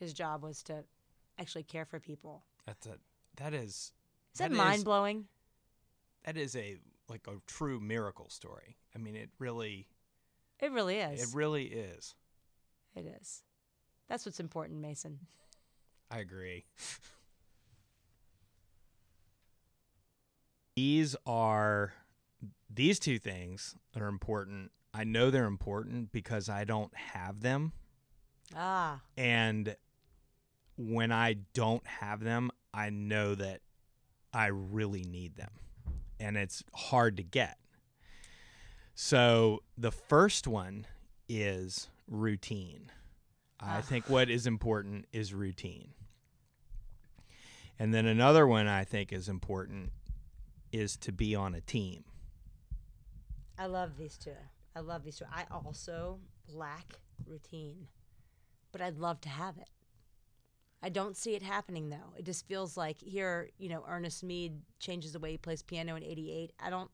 [0.00, 0.84] His job was to
[1.38, 2.42] actually care for people.
[2.66, 2.96] That's a
[3.36, 3.92] that is
[4.32, 5.26] Is that, That is- mind blowing?
[6.26, 6.76] That is a
[7.08, 8.76] like a true miracle story.
[8.94, 9.88] I mean, it really
[10.60, 11.22] It really is.
[11.22, 12.14] it really is.
[12.94, 13.42] it is.
[14.08, 15.20] That's what's important, Mason.
[16.10, 16.64] I agree.
[20.76, 21.92] these are
[22.72, 24.70] these two things that are important.
[24.92, 27.72] I know they're important because I don't have them.
[28.54, 29.76] Ah, And
[30.76, 33.60] when I don't have them, I know that
[34.32, 35.50] I really need them.
[36.18, 37.58] And it's hard to get.
[38.94, 40.86] So the first one
[41.28, 42.90] is routine.
[43.60, 43.80] I Ah.
[43.82, 45.92] think what is important is routine.
[47.78, 49.92] And then another one I think is important
[50.72, 52.04] is to be on a team.
[53.58, 54.36] I love these two.
[54.74, 55.24] I love these two.
[55.30, 57.88] I also lack routine,
[58.72, 59.68] but I'd love to have it.
[60.82, 62.12] I don't see it happening though.
[62.16, 65.96] It just feels like here, you know, Ernest Mead changes the way he plays piano
[65.96, 66.52] in '88.
[66.60, 66.90] I don't,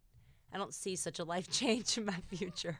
[0.52, 2.78] I don't see such a life change in my future.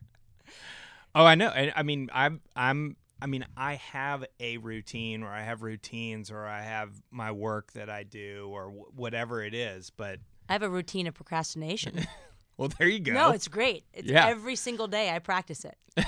[1.15, 1.49] Oh, I know.
[1.49, 6.31] I, I mean, I'm I'm I mean, I have a routine or I have routines
[6.31, 10.55] or I have my work that I do or wh- whatever it is, but I
[10.55, 12.07] have a routine of procrastination.
[12.57, 13.13] well, there you go.
[13.13, 13.85] No, it's great.
[13.93, 14.27] It's Yeah.
[14.29, 15.77] every single day I practice it.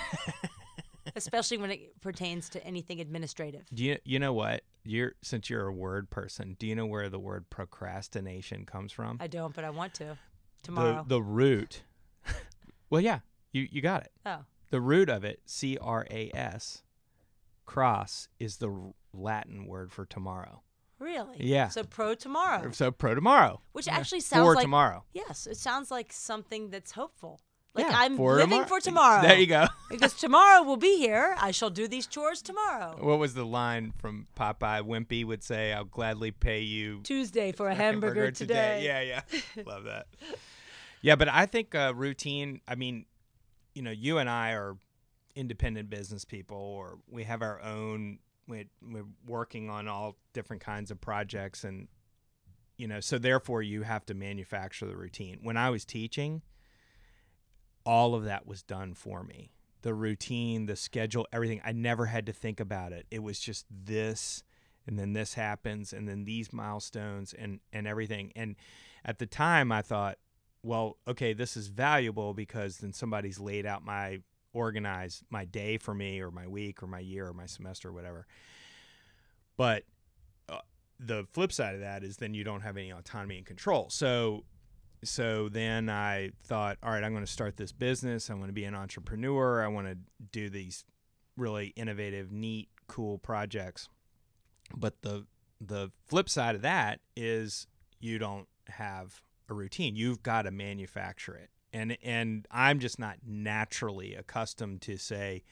[1.17, 3.63] Especially when it pertains to anything administrative.
[3.73, 4.63] do you you know what?
[4.85, 9.17] You're since you're a word person, do you know where the word procrastination comes from?
[9.21, 10.19] I don't, but I want to.
[10.63, 11.05] Tomorrow.
[11.07, 11.83] the root.
[12.91, 13.21] well, yeah,
[13.53, 14.13] you you got it.
[14.27, 14.45] oh.
[14.71, 16.83] The root of it, C R A S,
[17.65, 20.63] cross is the Latin word for tomorrow.
[20.99, 21.37] Really?
[21.41, 21.69] Yeah.
[21.69, 22.71] So pro tomorrow.
[22.73, 23.61] So pro tomorrow.
[23.73, 23.97] Which Yeah.
[23.97, 25.05] actually sounds for like tomorrow.
[25.13, 27.41] Yes, it sounds like something that's hopeful.
[27.75, 28.67] Like Yeah, I'm for living tomorrow.
[28.69, 29.23] for tomorrow.
[29.23, 29.67] There you go.
[29.91, 31.35] because tomorrow will be here.
[31.41, 32.97] I shall do these chores tomorrow.
[33.01, 34.83] What was the line from Popeye?
[34.83, 38.85] Wimpy would say, "I'll gladly pay you Tuesday for a hamburger, today.
[38.85, 40.07] Yeah, yeah, love that.
[41.03, 42.61] Yeah, but I think uh, routine.
[42.69, 43.07] I mean,
[43.75, 44.77] you know, you and I are
[45.35, 48.21] independent business people, or we have our own.
[48.47, 51.89] We, we're working on all different kinds of projects, and
[52.77, 55.41] you know, so therefore you have to manufacture the routine.
[55.43, 56.43] When I was teaching,
[57.85, 59.51] all of that was done for me.
[59.83, 61.61] The routine, the schedule, everything.
[61.65, 63.07] I never had to think about it.
[63.11, 64.43] It was just this
[64.87, 68.33] and then this happens and then these milestones and and everything.
[68.37, 68.57] And
[69.05, 70.19] at the time I thought,
[70.63, 74.21] well, okay, this is valuable because then somebody's laid out my
[74.53, 77.93] organized my day for me or my week or my year or my semester or
[77.93, 78.27] whatever.
[79.57, 79.85] But
[80.49, 80.61] uh,
[80.99, 83.91] the flip side of that is then you don't have any autonomy and control.
[83.91, 84.45] So
[85.05, 88.29] so then I thought, all right, I'm going to start this business.
[88.29, 89.63] I'm going to be an entrepreneur.
[89.63, 89.99] I want to
[90.33, 90.85] do these
[91.37, 93.89] really innovative, neat, cool projects.
[94.77, 95.27] But the
[95.61, 97.67] the flip side of that is
[98.01, 99.97] you don't have a routine.
[99.97, 101.51] You've got to manufacture it.
[101.73, 105.43] And and I'm just not naturally accustomed to say,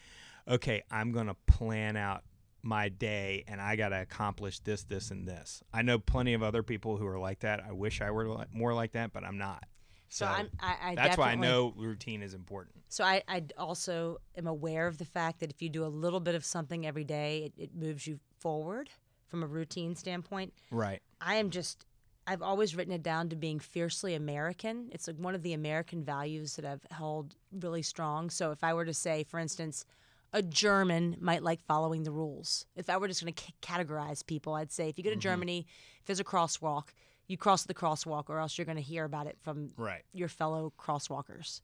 [0.49, 2.23] okay, I'm going to plan out
[2.62, 5.62] my day and I got to accomplish this, this, and this.
[5.72, 7.62] I know plenty of other people who are like that.
[7.66, 9.64] I wish I were li- more like that, but I'm not.
[10.09, 12.85] So, I'm, I, I that's why I know routine is important.
[12.90, 16.20] So I, I also am aware of the fact that if you do a little
[16.20, 18.90] bit of something every day, it, it moves you forward
[19.27, 20.53] from a routine standpoint.
[20.70, 21.01] Right.
[21.20, 21.87] I am just
[22.27, 24.88] I've always written it down to being fiercely American.
[24.92, 28.31] It's like one of the American values that I've held really strong.
[28.31, 29.85] So if I were to say, for instance,
[30.33, 32.66] a German might like following the rules.
[32.75, 35.16] If I were just going to c- categorize people, I'd say if you go to
[35.16, 35.21] mm-hmm.
[35.21, 35.66] Germany,
[36.01, 36.88] if there's a crosswalk,
[37.29, 40.03] you cross the crosswalk, or else you're going to hear about it from Right.
[40.12, 41.61] your fellow crosswalkers.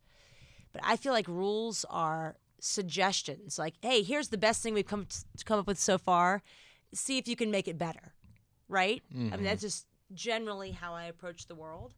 [0.72, 3.58] But I feel like rules are suggestions.
[3.58, 6.42] Like, hey, here's the best thing we've come to come up with so far.
[6.92, 8.14] See if you can make it better,
[8.68, 9.02] right?
[9.12, 9.58] I mean, that's mm-hmm.
[9.58, 11.94] just generally how I approach the world.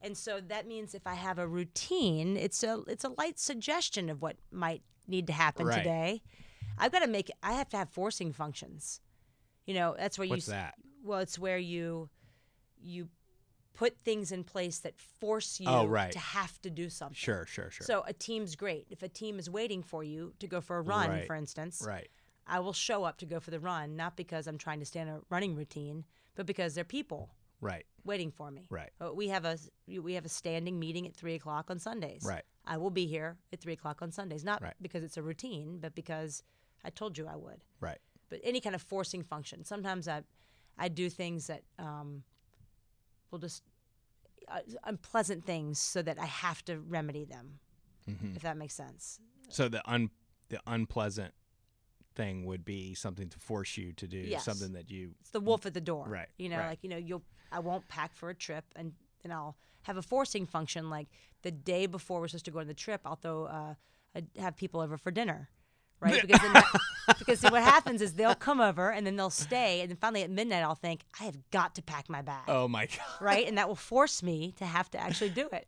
[0.00, 4.10] And so that means if I have a routine, it's a it's a light suggestion
[4.10, 5.78] of what might need to happen Right.
[5.78, 6.22] today.
[6.78, 9.00] I've got to make I have to have forcing functions.
[9.66, 10.74] You know, that's where What's you that?
[11.02, 12.08] well, it's where you
[12.80, 13.08] you
[13.72, 16.12] put things in place that force oh, you Oh, right.
[16.12, 17.14] to have to do something.
[17.16, 17.84] Sure, sure, sure.
[17.84, 18.86] So a team's great.
[18.90, 21.26] If a team is waiting for you to go for a run, Right.
[21.26, 22.08] for instance, right.
[22.46, 25.08] I will show up to go for the run, not because I'm trying to stand
[25.10, 26.04] a running routine,
[26.36, 27.30] but because they're people
[27.64, 27.86] Right.
[28.04, 28.66] waiting for me.
[28.70, 28.90] Right.
[29.00, 32.22] Uh, We have a we have a standing meeting at three o'clock on Sundays.
[32.24, 32.44] Right.
[32.66, 34.74] I will be here at three o'clock on Sundays, not Right.
[34.80, 36.42] because it's a routine, but because
[36.84, 37.64] I told you I would.
[37.80, 37.98] Right.
[38.30, 39.64] But any kind of forcing function.
[39.64, 40.22] Sometimes I
[40.76, 42.24] I do things that um,
[43.30, 43.62] will just
[44.48, 47.60] uh, unpleasant things so that I have to remedy them.
[48.06, 48.36] Mhm.
[48.36, 49.20] If that makes sense.
[49.48, 50.10] So the un
[50.50, 51.32] the unpleasant
[52.14, 54.44] thing would be something to force you to do Yes.
[54.44, 56.06] something that you It's the wolf at the door.
[56.08, 56.68] Right, You know, right.
[56.68, 57.22] like you know, you'll
[57.52, 60.90] I won't pack for a trip, and then I'll have a forcing function.
[60.90, 61.08] Like
[61.42, 63.74] the day before we're supposed to go on the trip, I'll throw uh,
[64.14, 65.48] I'd have people over for dinner.
[66.00, 66.80] Right, because then that,
[67.18, 70.22] because see, what happens is they'll come over and then they'll stay, and then finally
[70.22, 73.46] at midnight I'll think I have got to pack my bag, oh my god right,
[73.46, 75.66] and that will force me to have to actually do it.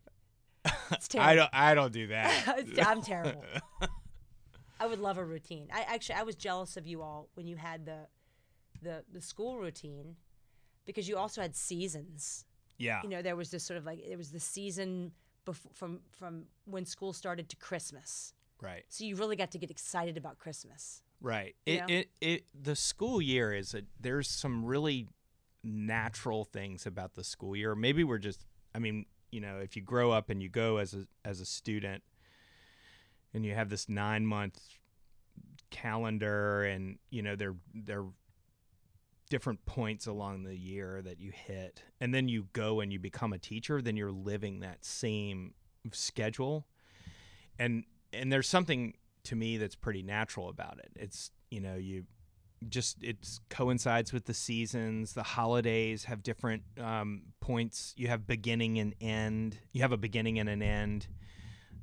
[0.90, 1.30] It's terrible.
[1.30, 3.44] i don't i don't do that I'm terrible.
[4.78, 5.68] I would love a routine.
[5.72, 8.06] I actually I was jealous of you all when you had the
[8.82, 10.16] the the school routine
[10.84, 12.44] because you also had seasons.
[12.78, 15.12] yeah You know, there was this sort of like there was the season
[15.44, 18.34] before, from from when school started to Christmas.
[18.60, 21.02] right So you really got to get excited about Christmas.
[21.20, 21.56] Right.
[21.64, 21.86] It, know?
[21.88, 25.08] it it the school year is a there's some really
[25.64, 27.74] natural things about the school year.
[27.74, 30.92] Maybe we're just I mean, you know, if you grow up and you go as
[30.94, 32.02] a as a student
[33.34, 34.60] and you have this 9 month
[35.70, 38.12] calendar and you know there there are
[39.28, 43.32] different points along the year that you hit and then you go and you become
[43.32, 45.52] a teacher then you're living that same
[45.94, 46.66] schedule.
[47.58, 50.90] And and there's something to me that's pretty natural about it.
[50.96, 52.04] It's you know you
[52.68, 53.16] just it
[53.50, 55.12] coincides with the seasons.
[55.12, 57.94] The holidays have different um, points.
[57.96, 59.58] You have beginning and end.
[59.72, 61.06] You have a beginning and an end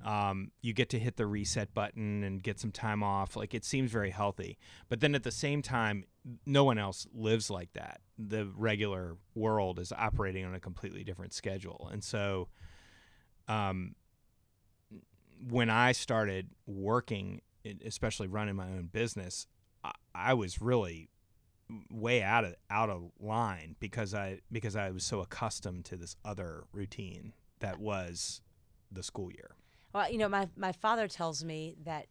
[0.03, 3.63] um, you get to hit the reset button and get some time off like it
[3.63, 4.57] seems very healthy.
[4.89, 6.05] But then at the same time
[6.45, 8.01] no one else lives like that.
[8.17, 11.89] The regular world is operating on a completely different schedule.
[11.91, 12.49] And so
[13.47, 13.95] um,
[15.49, 17.41] when I started working,
[17.85, 19.47] especially running my own business,
[19.83, 21.09] I, I was really
[21.89, 26.15] way out of out of line because I because I was so accustomed to this
[26.23, 28.41] other routine that was
[28.91, 29.55] the school year.
[29.93, 32.07] Well, you know, my, my father tells me that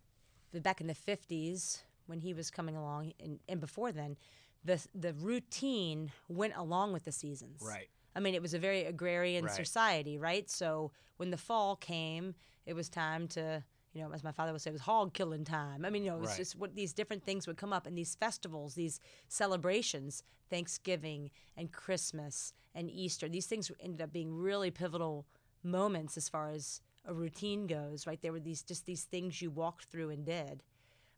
[0.54, 4.16] back in the 50s, when he was coming along, and, and before then,
[4.64, 7.62] the, the routine went along with the seasons.
[7.64, 7.88] Right.
[8.14, 9.54] I mean, it was a very agrarian Right.
[9.54, 10.48] society, right?
[10.48, 12.34] So when the fall came,
[12.66, 13.64] it was time to,
[13.94, 15.84] you know, as my father would say, it was hog killing time.
[15.84, 16.36] I mean, you know, it was Right.
[16.38, 21.72] just what these different things would come up, and these festivals, these celebrations, Thanksgiving and
[21.72, 25.26] Christmas and Easter, these things ended up being really pivotal
[25.64, 28.20] moments as far as a routine goes, right?
[28.22, 30.62] There were these just these things you walked through and did.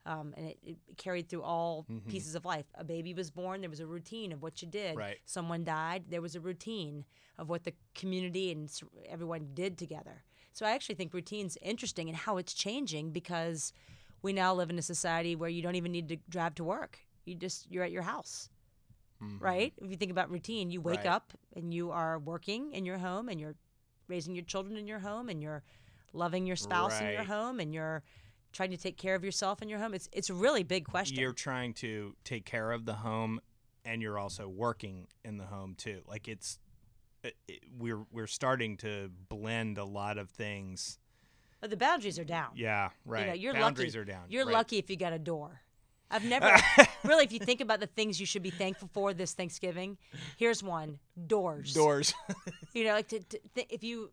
[0.07, 2.11] Um, and it, it carried through all Mm-hmm.
[2.11, 2.67] pieces of life.
[2.75, 5.19] A baby was born, there was a routine of what you did Right.
[5.25, 7.05] someone died, there was a routine
[7.39, 8.71] of what the community and
[9.09, 10.23] everyone did together.
[10.53, 13.73] So I actually think routine's interesting and how it's changing because
[14.23, 16.99] we now live in a society where you don't even need to drive to work.
[17.25, 18.51] You just you're at your house.
[19.41, 19.73] Right?
[19.79, 21.09] If you think about routine, you wake Mm-hmm.
[21.09, 21.15] Right.
[21.17, 23.55] up and you are working in your home and you're
[24.09, 25.63] raising your children in your home and you're
[26.13, 28.03] loving your spouse in your home and you're
[28.53, 29.95] trying to take care of yourself in your home.
[29.95, 31.19] It's it's a really big question.
[31.19, 33.41] You're trying to take care of the home,
[33.85, 36.03] and you're also working in the home too.
[36.07, 36.59] Like it's
[37.23, 40.99] it, it- we're we're starting to blend a lot of things.
[41.61, 42.51] But the boundaries are down.
[42.57, 43.21] Yeah, right.
[43.23, 44.03] You know, you're Boundaries lucky.
[44.03, 44.25] are down.
[44.29, 44.53] You're right.
[44.53, 45.63] lucky if you got a door.
[46.15, 46.57] I've never
[47.05, 47.25] really.
[47.25, 49.99] If you think about the things you should be thankful for this Thanksgiving,
[50.37, 51.75] here's one: doors.
[51.75, 52.15] Doors.
[52.73, 54.11] You know, like to, to th- if you,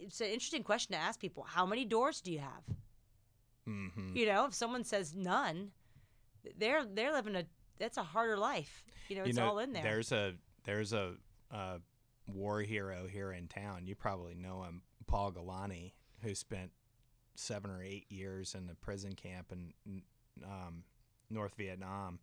[0.00, 1.42] it's an interesting question to ask people.
[1.46, 2.62] How many doors do you have?
[3.66, 5.70] hmm You know, if someone says none,
[6.58, 7.44] they're they're living a
[7.78, 8.84] that's a harder life.
[9.08, 9.82] You know, it's you know, all in there.
[9.82, 10.34] There's a
[10.64, 11.14] there's a,
[11.50, 11.80] a
[12.26, 13.86] war hero here in town.
[13.86, 16.70] You probably know him, Paul Galanti, who spent
[17.34, 20.02] seven or eight years in the prison camp and
[20.42, 20.84] um,
[21.30, 22.18] North Vietnam,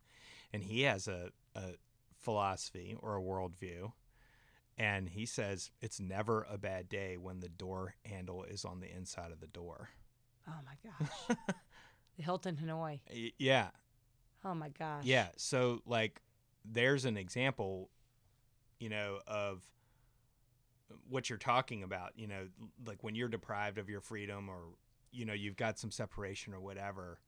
[0.53, 1.73] and he has a, a
[2.17, 3.91] philosophy or a worldview.
[4.77, 8.91] And he says it's never a bad day when the door handle is on the
[8.91, 9.89] inside of the door.
[10.47, 11.37] oh my gosh,
[12.17, 12.99] the Hilton Hanoi.
[13.37, 13.67] Yeah,
[14.43, 15.03] Oh my gosh.
[15.03, 15.27] Yeah.
[15.37, 16.21] So like
[16.65, 17.89] there's an example,
[18.79, 19.63] you know, of
[21.09, 22.47] what you're talking about, you know,
[22.85, 24.61] like when you're deprived of your freedom or
[25.11, 27.19] you know, you've got some separation or whatever,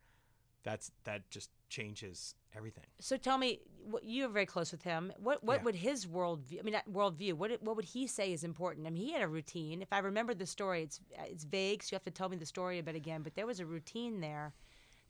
[0.63, 2.85] that's that just changes everything.
[2.99, 3.59] So tell me,
[3.89, 5.11] what, you're very close with him.
[5.17, 5.63] What what Yeah.
[5.63, 6.59] would his worldview?
[6.59, 7.33] I mean, worldview.
[7.33, 8.85] What what would he say is important?
[8.87, 9.81] I mean, he had a routine.
[9.81, 10.99] If I remember the story, it's
[11.31, 13.23] it's vague, so you have to tell me the story a bit again.
[13.23, 14.53] But there was a routine there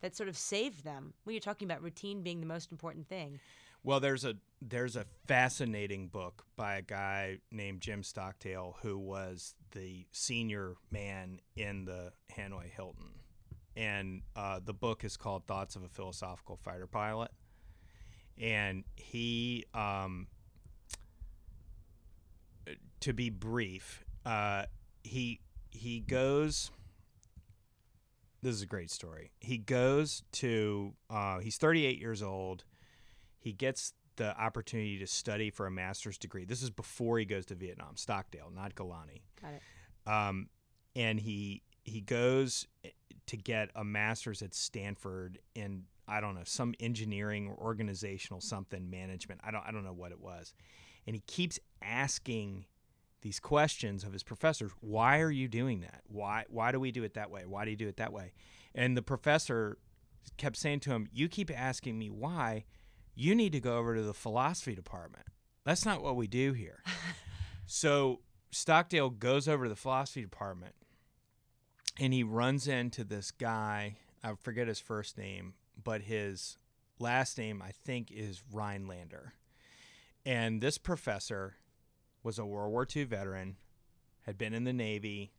[0.02, 1.14] that sort of saved them.
[1.24, 3.40] When you're talking about routine being the most important thing.
[3.86, 9.56] Well, there's a there's a fascinating book by a guy named Jim Stockdale who was
[9.72, 13.12] the senior man in the Hanoi Hilton,
[13.76, 17.32] and uh, the book is called Thoughts of a Philosophical Fighter Pilot,
[18.40, 20.28] and he, um,
[23.02, 24.66] to be brief, uh,
[25.04, 25.40] he
[25.72, 26.72] he goes
[28.44, 29.32] this is a great story.
[29.40, 32.66] He goes to uh, he's 38 years old.
[33.40, 36.46] He gets the opportunity to study for a master's degree.
[36.46, 39.22] This is before he goes to Vietnam, Stockdale, not Galanti.
[39.42, 40.12] Got it.
[40.12, 40.50] Um,
[40.96, 42.68] and he he goes
[43.28, 48.90] to get a master's at Stanford in I don't know some engineering or organizational something
[48.90, 49.42] management.
[49.44, 50.54] I don't I don't know what it was,
[51.08, 52.66] and he keeps asking
[53.22, 54.72] these questions of his professors.
[54.82, 56.02] Why are you doing that?
[56.08, 57.46] Why why do we do it that way?
[57.46, 58.34] Why do you do it that way?
[58.76, 59.78] And the professor
[60.38, 62.66] kept saying to him, "You keep asking me why.
[63.16, 65.28] You need to go over to the philosophy department.
[65.64, 66.84] That's not what we do here."
[67.66, 68.22] so
[68.52, 70.76] Stockdale goes over to the philosophy department
[72.00, 73.98] and he runs into this guy.
[74.24, 76.58] I forget his first name, but his
[77.00, 79.34] last name I think is Rhinelander.
[80.26, 81.56] And this professor
[82.24, 83.58] was a World War II veteran,
[84.22, 85.34] had been in the Navy,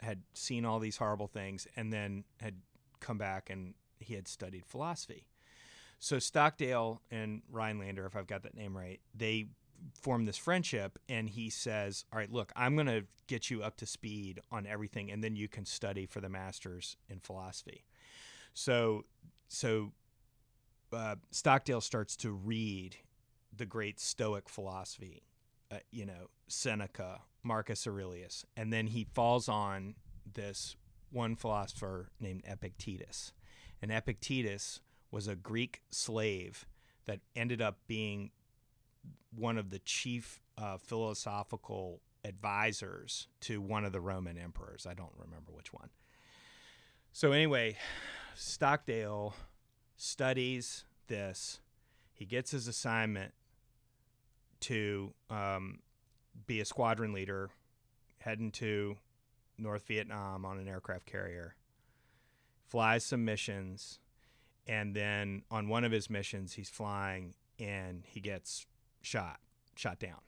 [0.00, 2.56] had seen all these horrible things, and then had
[3.00, 5.28] come back and he had studied philosophy.
[5.98, 9.46] So Stockdale and Rhinelander, if I've got that name right, they
[10.00, 13.76] form this friendship and he says all right look i'm going to get you up
[13.76, 17.84] to speed on everything and then you can study for the masters in philosophy.
[18.54, 19.04] So
[19.48, 19.92] so
[20.92, 22.96] uh, stockdale starts to read
[23.54, 25.22] the great stoic philosophy
[25.70, 29.94] uh, you know seneca marcus aurelius and then he falls on
[30.34, 30.76] this
[31.10, 33.32] one philosopher named epictetus.
[33.80, 36.66] And epictetus was a greek slave
[37.06, 38.30] that ended up being
[39.34, 44.86] one of the chief uh, philosophical advisors to one of the Roman emperors.
[44.88, 45.90] I don't remember which one.
[47.12, 47.76] So, anyway,
[48.34, 49.34] Stockdale
[49.96, 51.60] studies this.
[52.12, 53.32] He gets his assignment
[54.60, 55.80] to um,
[56.46, 57.50] be a squadron leader
[58.18, 58.96] heading to
[59.58, 61.54] North Vietnam on an aircraft carrier,
[62.66, 64.00] flies some missions,
[64.66, 68.66] and then on one of his missions, he's flying and he gets
[69.06, 69.38] shot,
[69.76, 70.18] shot down.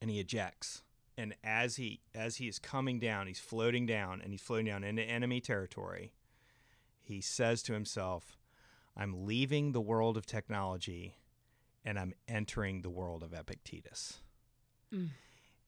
[0.00, 0.82] And he ejects.
[1.16, 4.82] And as he as he is coming down, he's floating down and he's floating down
[4.82, 6.12] into enemy territory.
[7.00, 8.36] He says to himself,
[8.96, 11.18] I'm leaving the world of technology
[11.84, 14.18] and I'm entering the world of Epictetus.
[14.92, 15.10] Mm.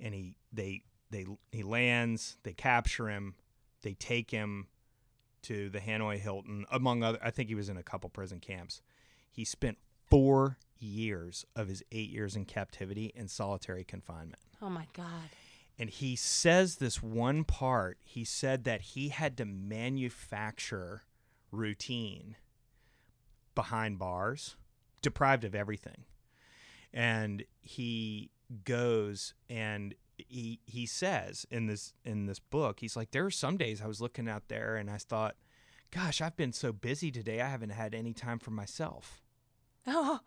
[0.00, 3.36] And he they they he lands, they capture him,
[3.82, 4.66] they take him
[5.42, 8.82] to the Hanoi Hilton, among other I think he was in a couple prison camps.
[9.30, 9.78] He spent
[10.08, 14.42] four years of his eight years in captivity in solitary confinement.
[14.60, 15.30] Oh my God.
[15.78, 21.02] And he says this one part, he said that he had to manufacture
[21.50, 22.36] routine
[23.54, 24.56] behind bars,
[25.02, 26.04] deprived of everything.
[26.92, 28.30] And he
[28.64, 33.58] goes and he he says in this in this book, he's like, There are some
[33.58, 35.36] days I was looking out there and I thought,
[35.90, 39.20] Gosh, I've been so busy today, I haven't had any time for myself.
[39.86, 40.20] Oh,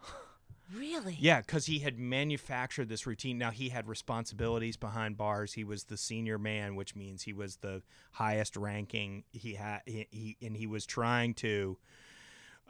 [0.76, 1.18] really?
[1.20, 3.38] Yeah, because he had manufactured this routine.
[3.38, 5.54] Now he had responsibilities behind bars.
[5.54, 7.82] He was the senior man, which means he was the
[8.12, 9.24] highest ranking.
[9.32, 11.78] He had he, he and he was trying to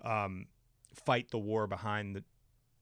[0.03, 0.47] um,
[0.93, 2.23] fight the war behind the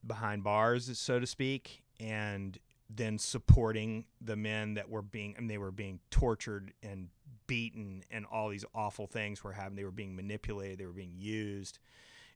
[0.06, 5.58] behind bars, so to speak, and then supporting the men that were being and they
[5.58, 7.08] were being tortured and
[7.46, 9.76] beaten and all these awful things were happening.
[9.76, 10.78] They were being manipulated.
[10.78, 11.78] They were being used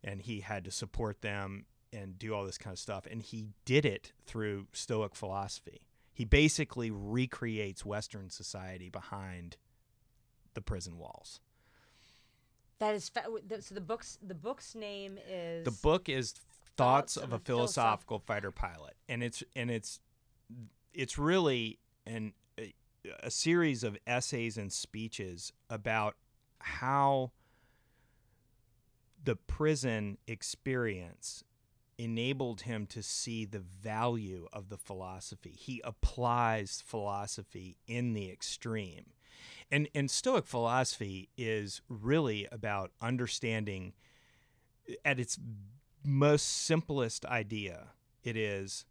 [0.05, 3.07] and he had to support them and do all this kind of stuff.
[3.11, 5.83] And he did it through Stoic philosophy.
[6.15, 9.57] He basically recreates Western society behind
[10.55, 11.41] the prison walls.
[12.79, 13.25] That is fa-
[13.61, 13.75] so.
[13.75, 16.35] The book's the book's name is The book is
[16.77, 20.01] Thoughts of a Philosophical Fighter Pilot, and it's and it's
[20.93, 22.75] it's really an a,
[23.23, 26.17] a series of essays and speeches about
[26.59, 27.31] how
[29.23, 31.45] the prison experience
[31.99, 35.55] enabled him to see the value of the philosophy.
[35.57, 39.07] He applies philosophy in the extreme.
[39.71, 43.93] And and Stoic philosophy is really about understanding
[45.05, 45.39] at its
[46.05, 47.89] most simplest idea,
[48.25, 48.85] it is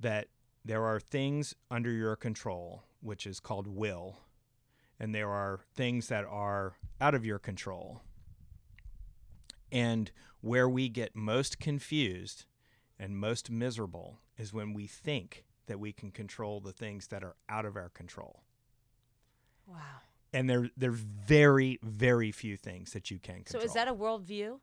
[0.00, 0.28] that
[0.64, 4.20] there are things under your control, which is called will,
[4.98, 8.00] and there are things that are out of your control,
[9.74, 10.10] and
[10.40, 12.46] where we get most confused
[12.98, 17.34] and most miserable is when we think that we can control the things that are
[17.48, 18.44] out of our control.
[19.66, 19.76] wow.
[20.32, 23.60] And there there's very, very few things that you can control.
[23.60, 24.58] So is that a worldview?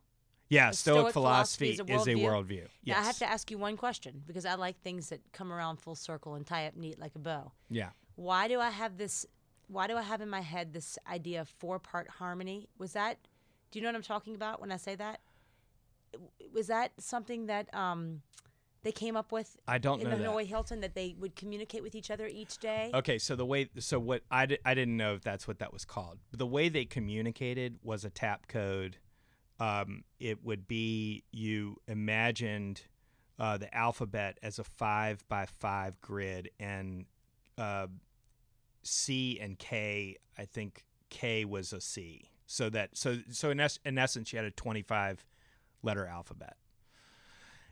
[0.50, 2.48] yeah, Stoic, Stoic philosophy philosophy, is a worldview?
[2.48, 2.68] worldview.
[2.86, 5.78] Now, I have to ask you one question because I like things that come around
[5.78, 7.54] full circle and tie up neat like a bow.
[7.70, 7.90] yeah.
[8.16, 9.26] Why do I have this
[9.68, 12.68] why do I have in my head this idea of four part harmony?
[12.78, 13.18] Was that?
[13.72, 15.22] Do you know what I'm talking about when I say that?
[16.54, 18.22] Was that something that um,
[18.84, 20.30] they came up with I don't in know the that.
[20.30, 22.92] Hanoi Hilton that they would communicate with each other each day?
[22.94, 25.72] Okay, so the way so what I, di- I didn't know if that's what that
[25.72, 26.20] was called.
[26.32, 28.98] The way they communicated was a tap code.
[29.60, 32.82] Um, it would be you imagined
[33.40, 37.06] uh, the alphabet as a five by five grid, and
[37.58, 37.88] uh,
[38.84, 40.18] C and K.
[40.38, 42.31] I think K was a C.
[42.52, 45.26] So that so so in, es- in essence, you had a twenty five
[45.84, 46.58] letter alphabet.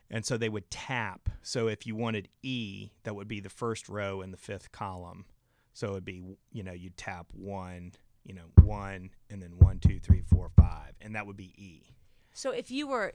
[0.10, 1.30] And so they would tap.
[1.44, 5.26] So if you wanted E, that would be the first row in the fifth column.
[5.74, 7.92] So it would be, you know, you'd tap one,
[8.26, 11.94] you know, one, and then one, two, three, four, five, and that would be E.
[12.34, 13.14] So if you were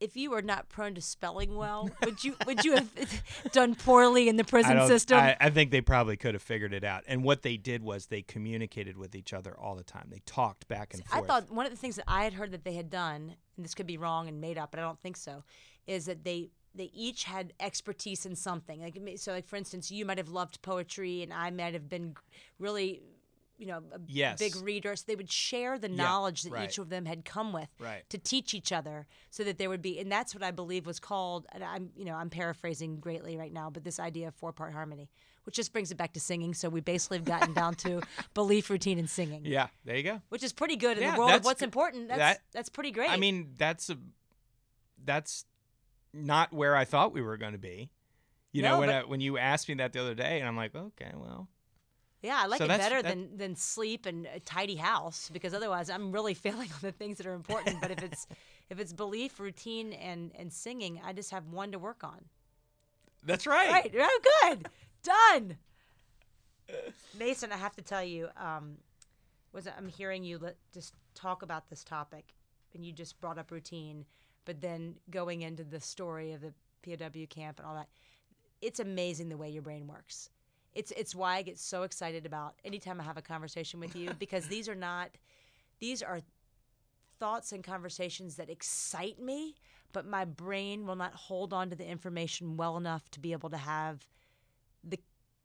[0.00, 3.22] if you were not prone to spelling well, would you would you have
[3.52, 5.18] done poorly in the prison don't- system?
[5.18, 7.04] I, I think they probably could have figured it out.
[7.06, 10.08] And what they did was they communicated with each other all the time.
[10.10, 11.24] They talked back and I forth.
[11.24, 13.64] I thought one of the things that I had heard that they had done, and
[13.64, 15.44] this could be wrong and made up, but I don't think so,
[15.86, 18.80] is that they they each had expertise in something.
[18.80, 22.14] Like so, like for instance, you might have loved poetry, and I might have been
[22.58, 23.02] really,
[23.60, 24.38] you know, a Yes.
[24.38, 24.96] big reader.
[24.96, 26.64] So they would share the Yeah, knowledge that right.
[26.70, 28.08] each of them had come with Right.
[28.08, 30.98] to teach each other, so that there would be, and that's what I believe was
[30.98, 31.46] called.
[31.52, 34.72] And I'm, you know, I'm paraphrasing greatly right now, but this idea of four part
[34.72, 35.10] harmony.
[35.44, 36.52] Which just brings it back to singing.
[36.54, 38.00] So we basically have gotten down to
[38.34, 40.22] belief, routine, and singing Yeah, there you go.
[40.28, 42.08] which is pretty good in Yeah, the world of what's important.
[42.08, 43.10] That's that- that's pretty great.
[43.10, 43.98] I mean, that's a
[45.04, 45.44] that's
[46.12, 47.90] not where I thought we were going to be.
[48.52, 50.74] You know, when I, when you asked me that the other day, and I'm like,
[50.74, 51.48] okay, well,
[52.22, 55.54] yeah, I like so it better that- than than sleep and a tidy house because
[55.54, 57.80] otherwise I'm really failing on the things that are important.
[57.80, 58.26] but if it's
[58.70, 62.20] if it's belief, routine, and and singing, I just have one to work on.
[63.24, 63.70] that's right.
[63.70, 63.94] Right?
[63.98, 64.68] Oh, good,
[65.02, 65.56] done.
[67.18, 68.76] Mason, I have to tell you, um,
[69.52, 72.34] was I'm hearing you let, just talk about this topic,
[72.74, 74.04] and you just brought up routine,
[74.44, 76.52] but then going into the story of the
[76.84, 77.88] POW camp and all that,
[78.60, 80.30] it's amazing the way your brain works.
[80.74, 84.12] It's it's why I get so excited about anytime I have a conversation with you
[84.18, 85.10] because these are not
[85.80, 86.20] these are
[87.18, 89.54] thoughts and conversations that excite me,
[89.92, 93.50] but my brain will not hold on to the information well enough to be able
[93.50, 94.06] to have
[94.82, 94.98] the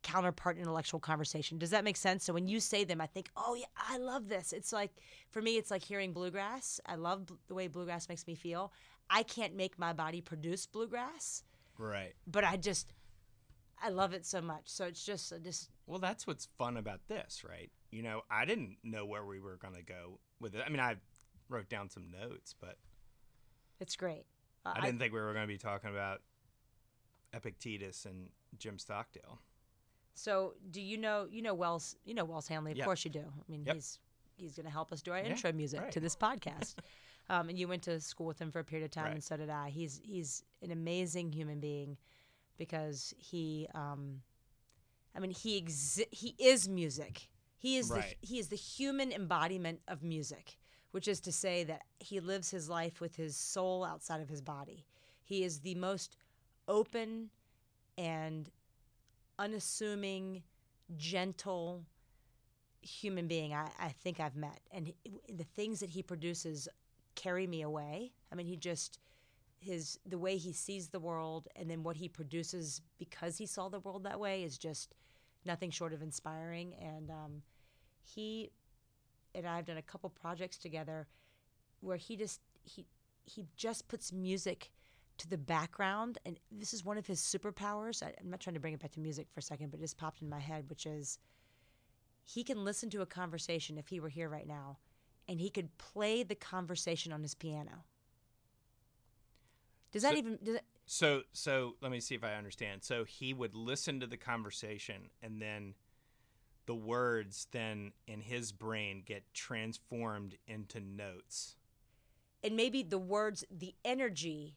[0.04, 1.58] counterpart intellectual conversation.
[1.58, 2.24] Does that make sense?
[2.24, 4.54] So when you say them, I think, oh yeah, I love this.
[4.54, 4.92] It's like
[5.32, 6.80] for me, it's like hearing bluegrass.
[6.86, 8.72] I love bl- the way bluegrass makes me feel.
[9.10, 11.44] I can't make my body produce bluegrass,
[11.78, 12.14] Right.
[12.28, 12.94] but I just
[13.82, 14.64] I love it so much.
[14.66, 17.72] So it's just I just Well, that's what's fun about this, right?
[17.92, 20.62] You know, I didn't know where we were going to go with it.
[20.66, 20.96] I mean, I
[21.50, 22.78] wrote down some notes, but
[23.80, 24.26] it's great.
[24.66, 26.22] Uh, I didn't think we were going to be talking about
[27.34, 29.40] Epictetus and Jim Stockdale.
[30.14, 32.72] So, do you know you know Wells you know Wells Hanley?
[32.72, 32.86] Of Yeah.
[32.86, 33.20] course you do.
[33.28, 33.76] I mean, Yep.
[33.76, 34.00] he's
[34.38, 35.92] he's going to help us do our Yeah, intro music right.
[35.92, 36.76] to this podcast.
[37.30, 39.14] um, and you went to school with him for a period of time, Right.
[39.16, 39.70] and so did I.
[39.70, 41.98] He's he's an amazing human being
[42.58, 44.22] because he, um,
[45.16, 47.30] I mean, he exi- he is music.
[47.58, 48.16] He is Right.
[48.22, 50.58] the he is the human embodiment of music,
[50.92, 54.42] which is to say that he lives his life with his soul outside of his
[54.42, 54.86] body.
[55.24, 56.18] He is the most
[56.68, 57.30] open
[57.98, 58.50] and
[59.40, 60.44] unassuming,
[60.98, 61.86] gentle
[62.82, 64.60] human being I, I think I've met.
[64.72, 64.96] And he,
[65.34, 66.68] the things that he produces
[67.16, 68.12] carry me away.
[68.32, 69.00] I mean, he just
[69.60, 73.70] his the way he sees the world and then what he produces because he saw
[73.70, 74.94] the world that way is just
[75.46, 76.74] nothing short of inspiring.
[76.82, 77.42] And um,
[78.02, 78.52] he
[79.34, 81.08] and I have done a couple projects together
[81.82, 82.86] where he just he
[83.24, 84.72] he just puts music
[85.18, 86.18] to the background.
[86.26, 88.04] And this is one of his superpowers.
[88.04, 89.84] I, i'm not trying to bring it back to music for a second but it
[89.84, 91.20] just popped in my head which is
[92.26, 94.78] he can listen to a conversation if he were here right now
[95.28, 97.84] and he could play the conversation on his piano
[99.96, 102.84] does that So- even does that, So, so let me see if I understand.
[102.84, 105.74] So he would listen to the conversation, and then
[106.66, 111.56] the words then in his brain get transformed into notes.
[112.44, 114.56] and maybe the words the energy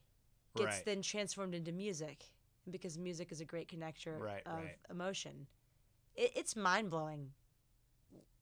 [0.57, 0.85] gets Right.
[0.85, 2.25] then transformed into music
[2.71, 4.79] because music is a great connector Right, of right.
[4.91, 5.47] emotion
[6.15, 7.33] it, it's mind-blowing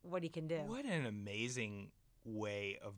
[0.02, 1.92] what he can do What an amazing
[2.24, 2.94] way of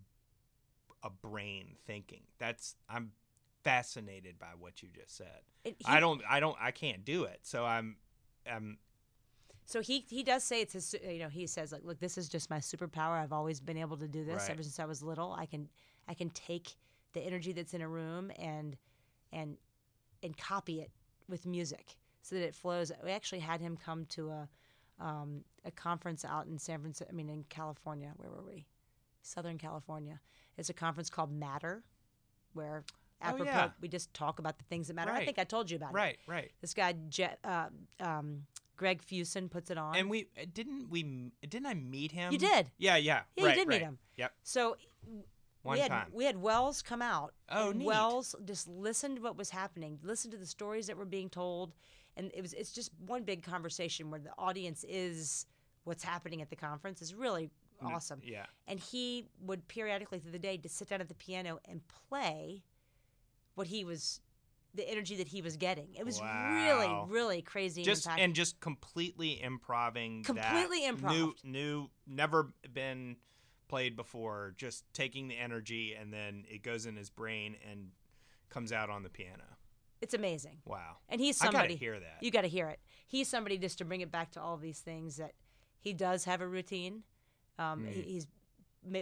[1.03, 2.23] a brain thinking.
[2.39, 3.13] That's I'm
[3.65, 5.41] fascinated by what you just said.
[5.65, 7.41] He- I don't I don't I can't do it.
[7.43, 7.97] So I'm
[8.51, 8.79] I'm
[9.67, 12.29] So he he does say it's his you know he says like look this is
[12.29, 14.51] just my superpower I've always been able to do this Right.
[14.51, 15.69] ever since I was little I can
[16.07, 16.75] I can take
[17.13, 18.77] the energy that's in a room and
[19.33, 19.57] and
[20.23, 20.91] and copy it
[21.29, 24.49] with music so that it flows we actually had him come to a
[25.01, 27.09] um, a conference out in San Francisco.
[27.09, 28.13] I mean, in California.
[28.17, 28.67] Where were we?
[29.23, 30.19] Southern California.
[30.57, 31.85] It's a conference called Matter,
[32.53, 32.83] where
[33.23, 33.71] Oh, apropos yeah.
[33.81, 35.11] we just talk about the things that matter.
[35.11, 35.95] I think I told you about it.
[35.95, 36.53] Right, right.
[36.61, 37.67] This guy, Je- uh,
[38.01, 38.45] um,
[38.77, 39.97] Greg Fuson, puts it on.
[39.97, 42.33] And we uh, didn't we didn't I meet him?
[42.33, 42.71] You did.
[42.79, 43.23] Yeah, yeah.
[43.37, 43.99] Yeah, you right, did meet him.
[44.17, 44.33] Yep.
[44.45, 44.77] so
[45.63, 46.07] One we had time.
[46.13, 47.35] we had Wells come out.
[47.51, 47.87] Oh, and neat.
[47.87, 51.75] Wells just listened to what was happening, listened to the stories that were being told,
[52.17, 55.47] and it was it's just one big conversation where the audience is
[55.85, 57.51] what's happening at the conference is really
[57.83, 58.21] awesome.
[58.23, 58.47] Yeah.
[58.67, 62.63] And he would periodically through the day just sit down at the piano and play
[63.59, 64.21] what he was
[64.75, 65.95] the energy that he was getting.
[65.95, 67.07] It was Wow.
[67.09, 70.23] really, really crazy Just and and just completely improving.
[70.23, 73.17] that Completely New, new, never been
[73.67, 74.55] played before.
[74.57, 77.91] Just taking the energy and then it goes in his brain and
[78.51, 79.45] comes out on the piano.
[80.01, 80.59] it's amazing.
[80.65, 80.99] Wow.
[81.09, 82.19] And he's somebody hear that.
[82.23, 82.79] You got to hear it.
[83.09, 85.33] He's somebody just to bring it back to all these things that
[85.81, 87.03] he does have a routine.
[87.59, 88.05] Um, Mm.
[88.05, 88.27] he's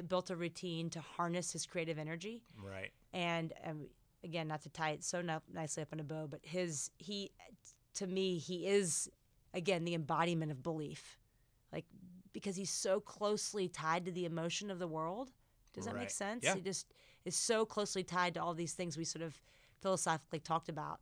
[0.09, 2.93] built a routine to harness his creative energy, Right.
[3.13, 3.89] and um,
[4.25, 7.31] again, not to tie it so nicely up in a bow, but his he,
[7.95, 9.09] to me, he is
[9.55, 11.19] again the embodiment of belief,
[11.73, 11.85] like
[12.33, 15.31] because he's so closely tied to the emotion of the world.
[15.73, 16.01] Does that Right.
[16.03, 16.45] make sense?
[16.45, 16.55] Yeah.
[16.55, 16.93] He just
[17.25, 19.41] is so closely tied to all these things we sort of
[19.83, 21.01] philosophically talked about.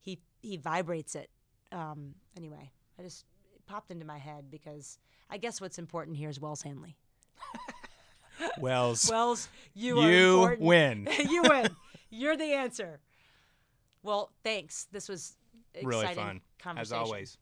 [0.00, 1.30] He he vibrates it.
[1.72, 4.98] Um, anyway, I just it popped into my head because
[5.30, 6.96] I guess what's important here is Wells Hanley.
[8.58, 11.08] Wells, Wells, you, you win.
[11.28, 11.68] you win.
[12.10, 13.00] You're the answer.
[14.02, 14.86] Well, thanks.
[14.92, 15.36] This was
[15.74, 16.40] exciting Really fun.
[16.78, 17.38] As always.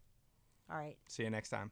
[0.71, 0.97] All right.
[1.09, 1.71] See you next time.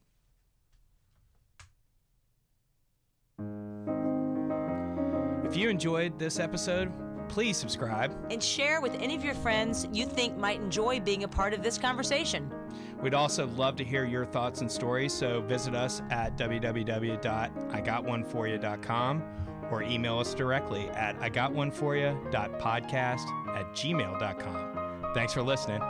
[5.45, 6.93] If you enjoyed this episode,
[7.29, 8.17] please subscribe.
[8.31, 11.63] And share with any of your friends you think might enjoy being a part of
[11.63, 12.53] this conversation.
[13.01, 19.23] We'd also love to hear your thoughts and stories, so visit us at www.igotOneForYou.com
[19.71, 25.13] or email us directly at igotOneForYou.podcast at gmail.com.
[25.15, 25.81] Thanks for listening.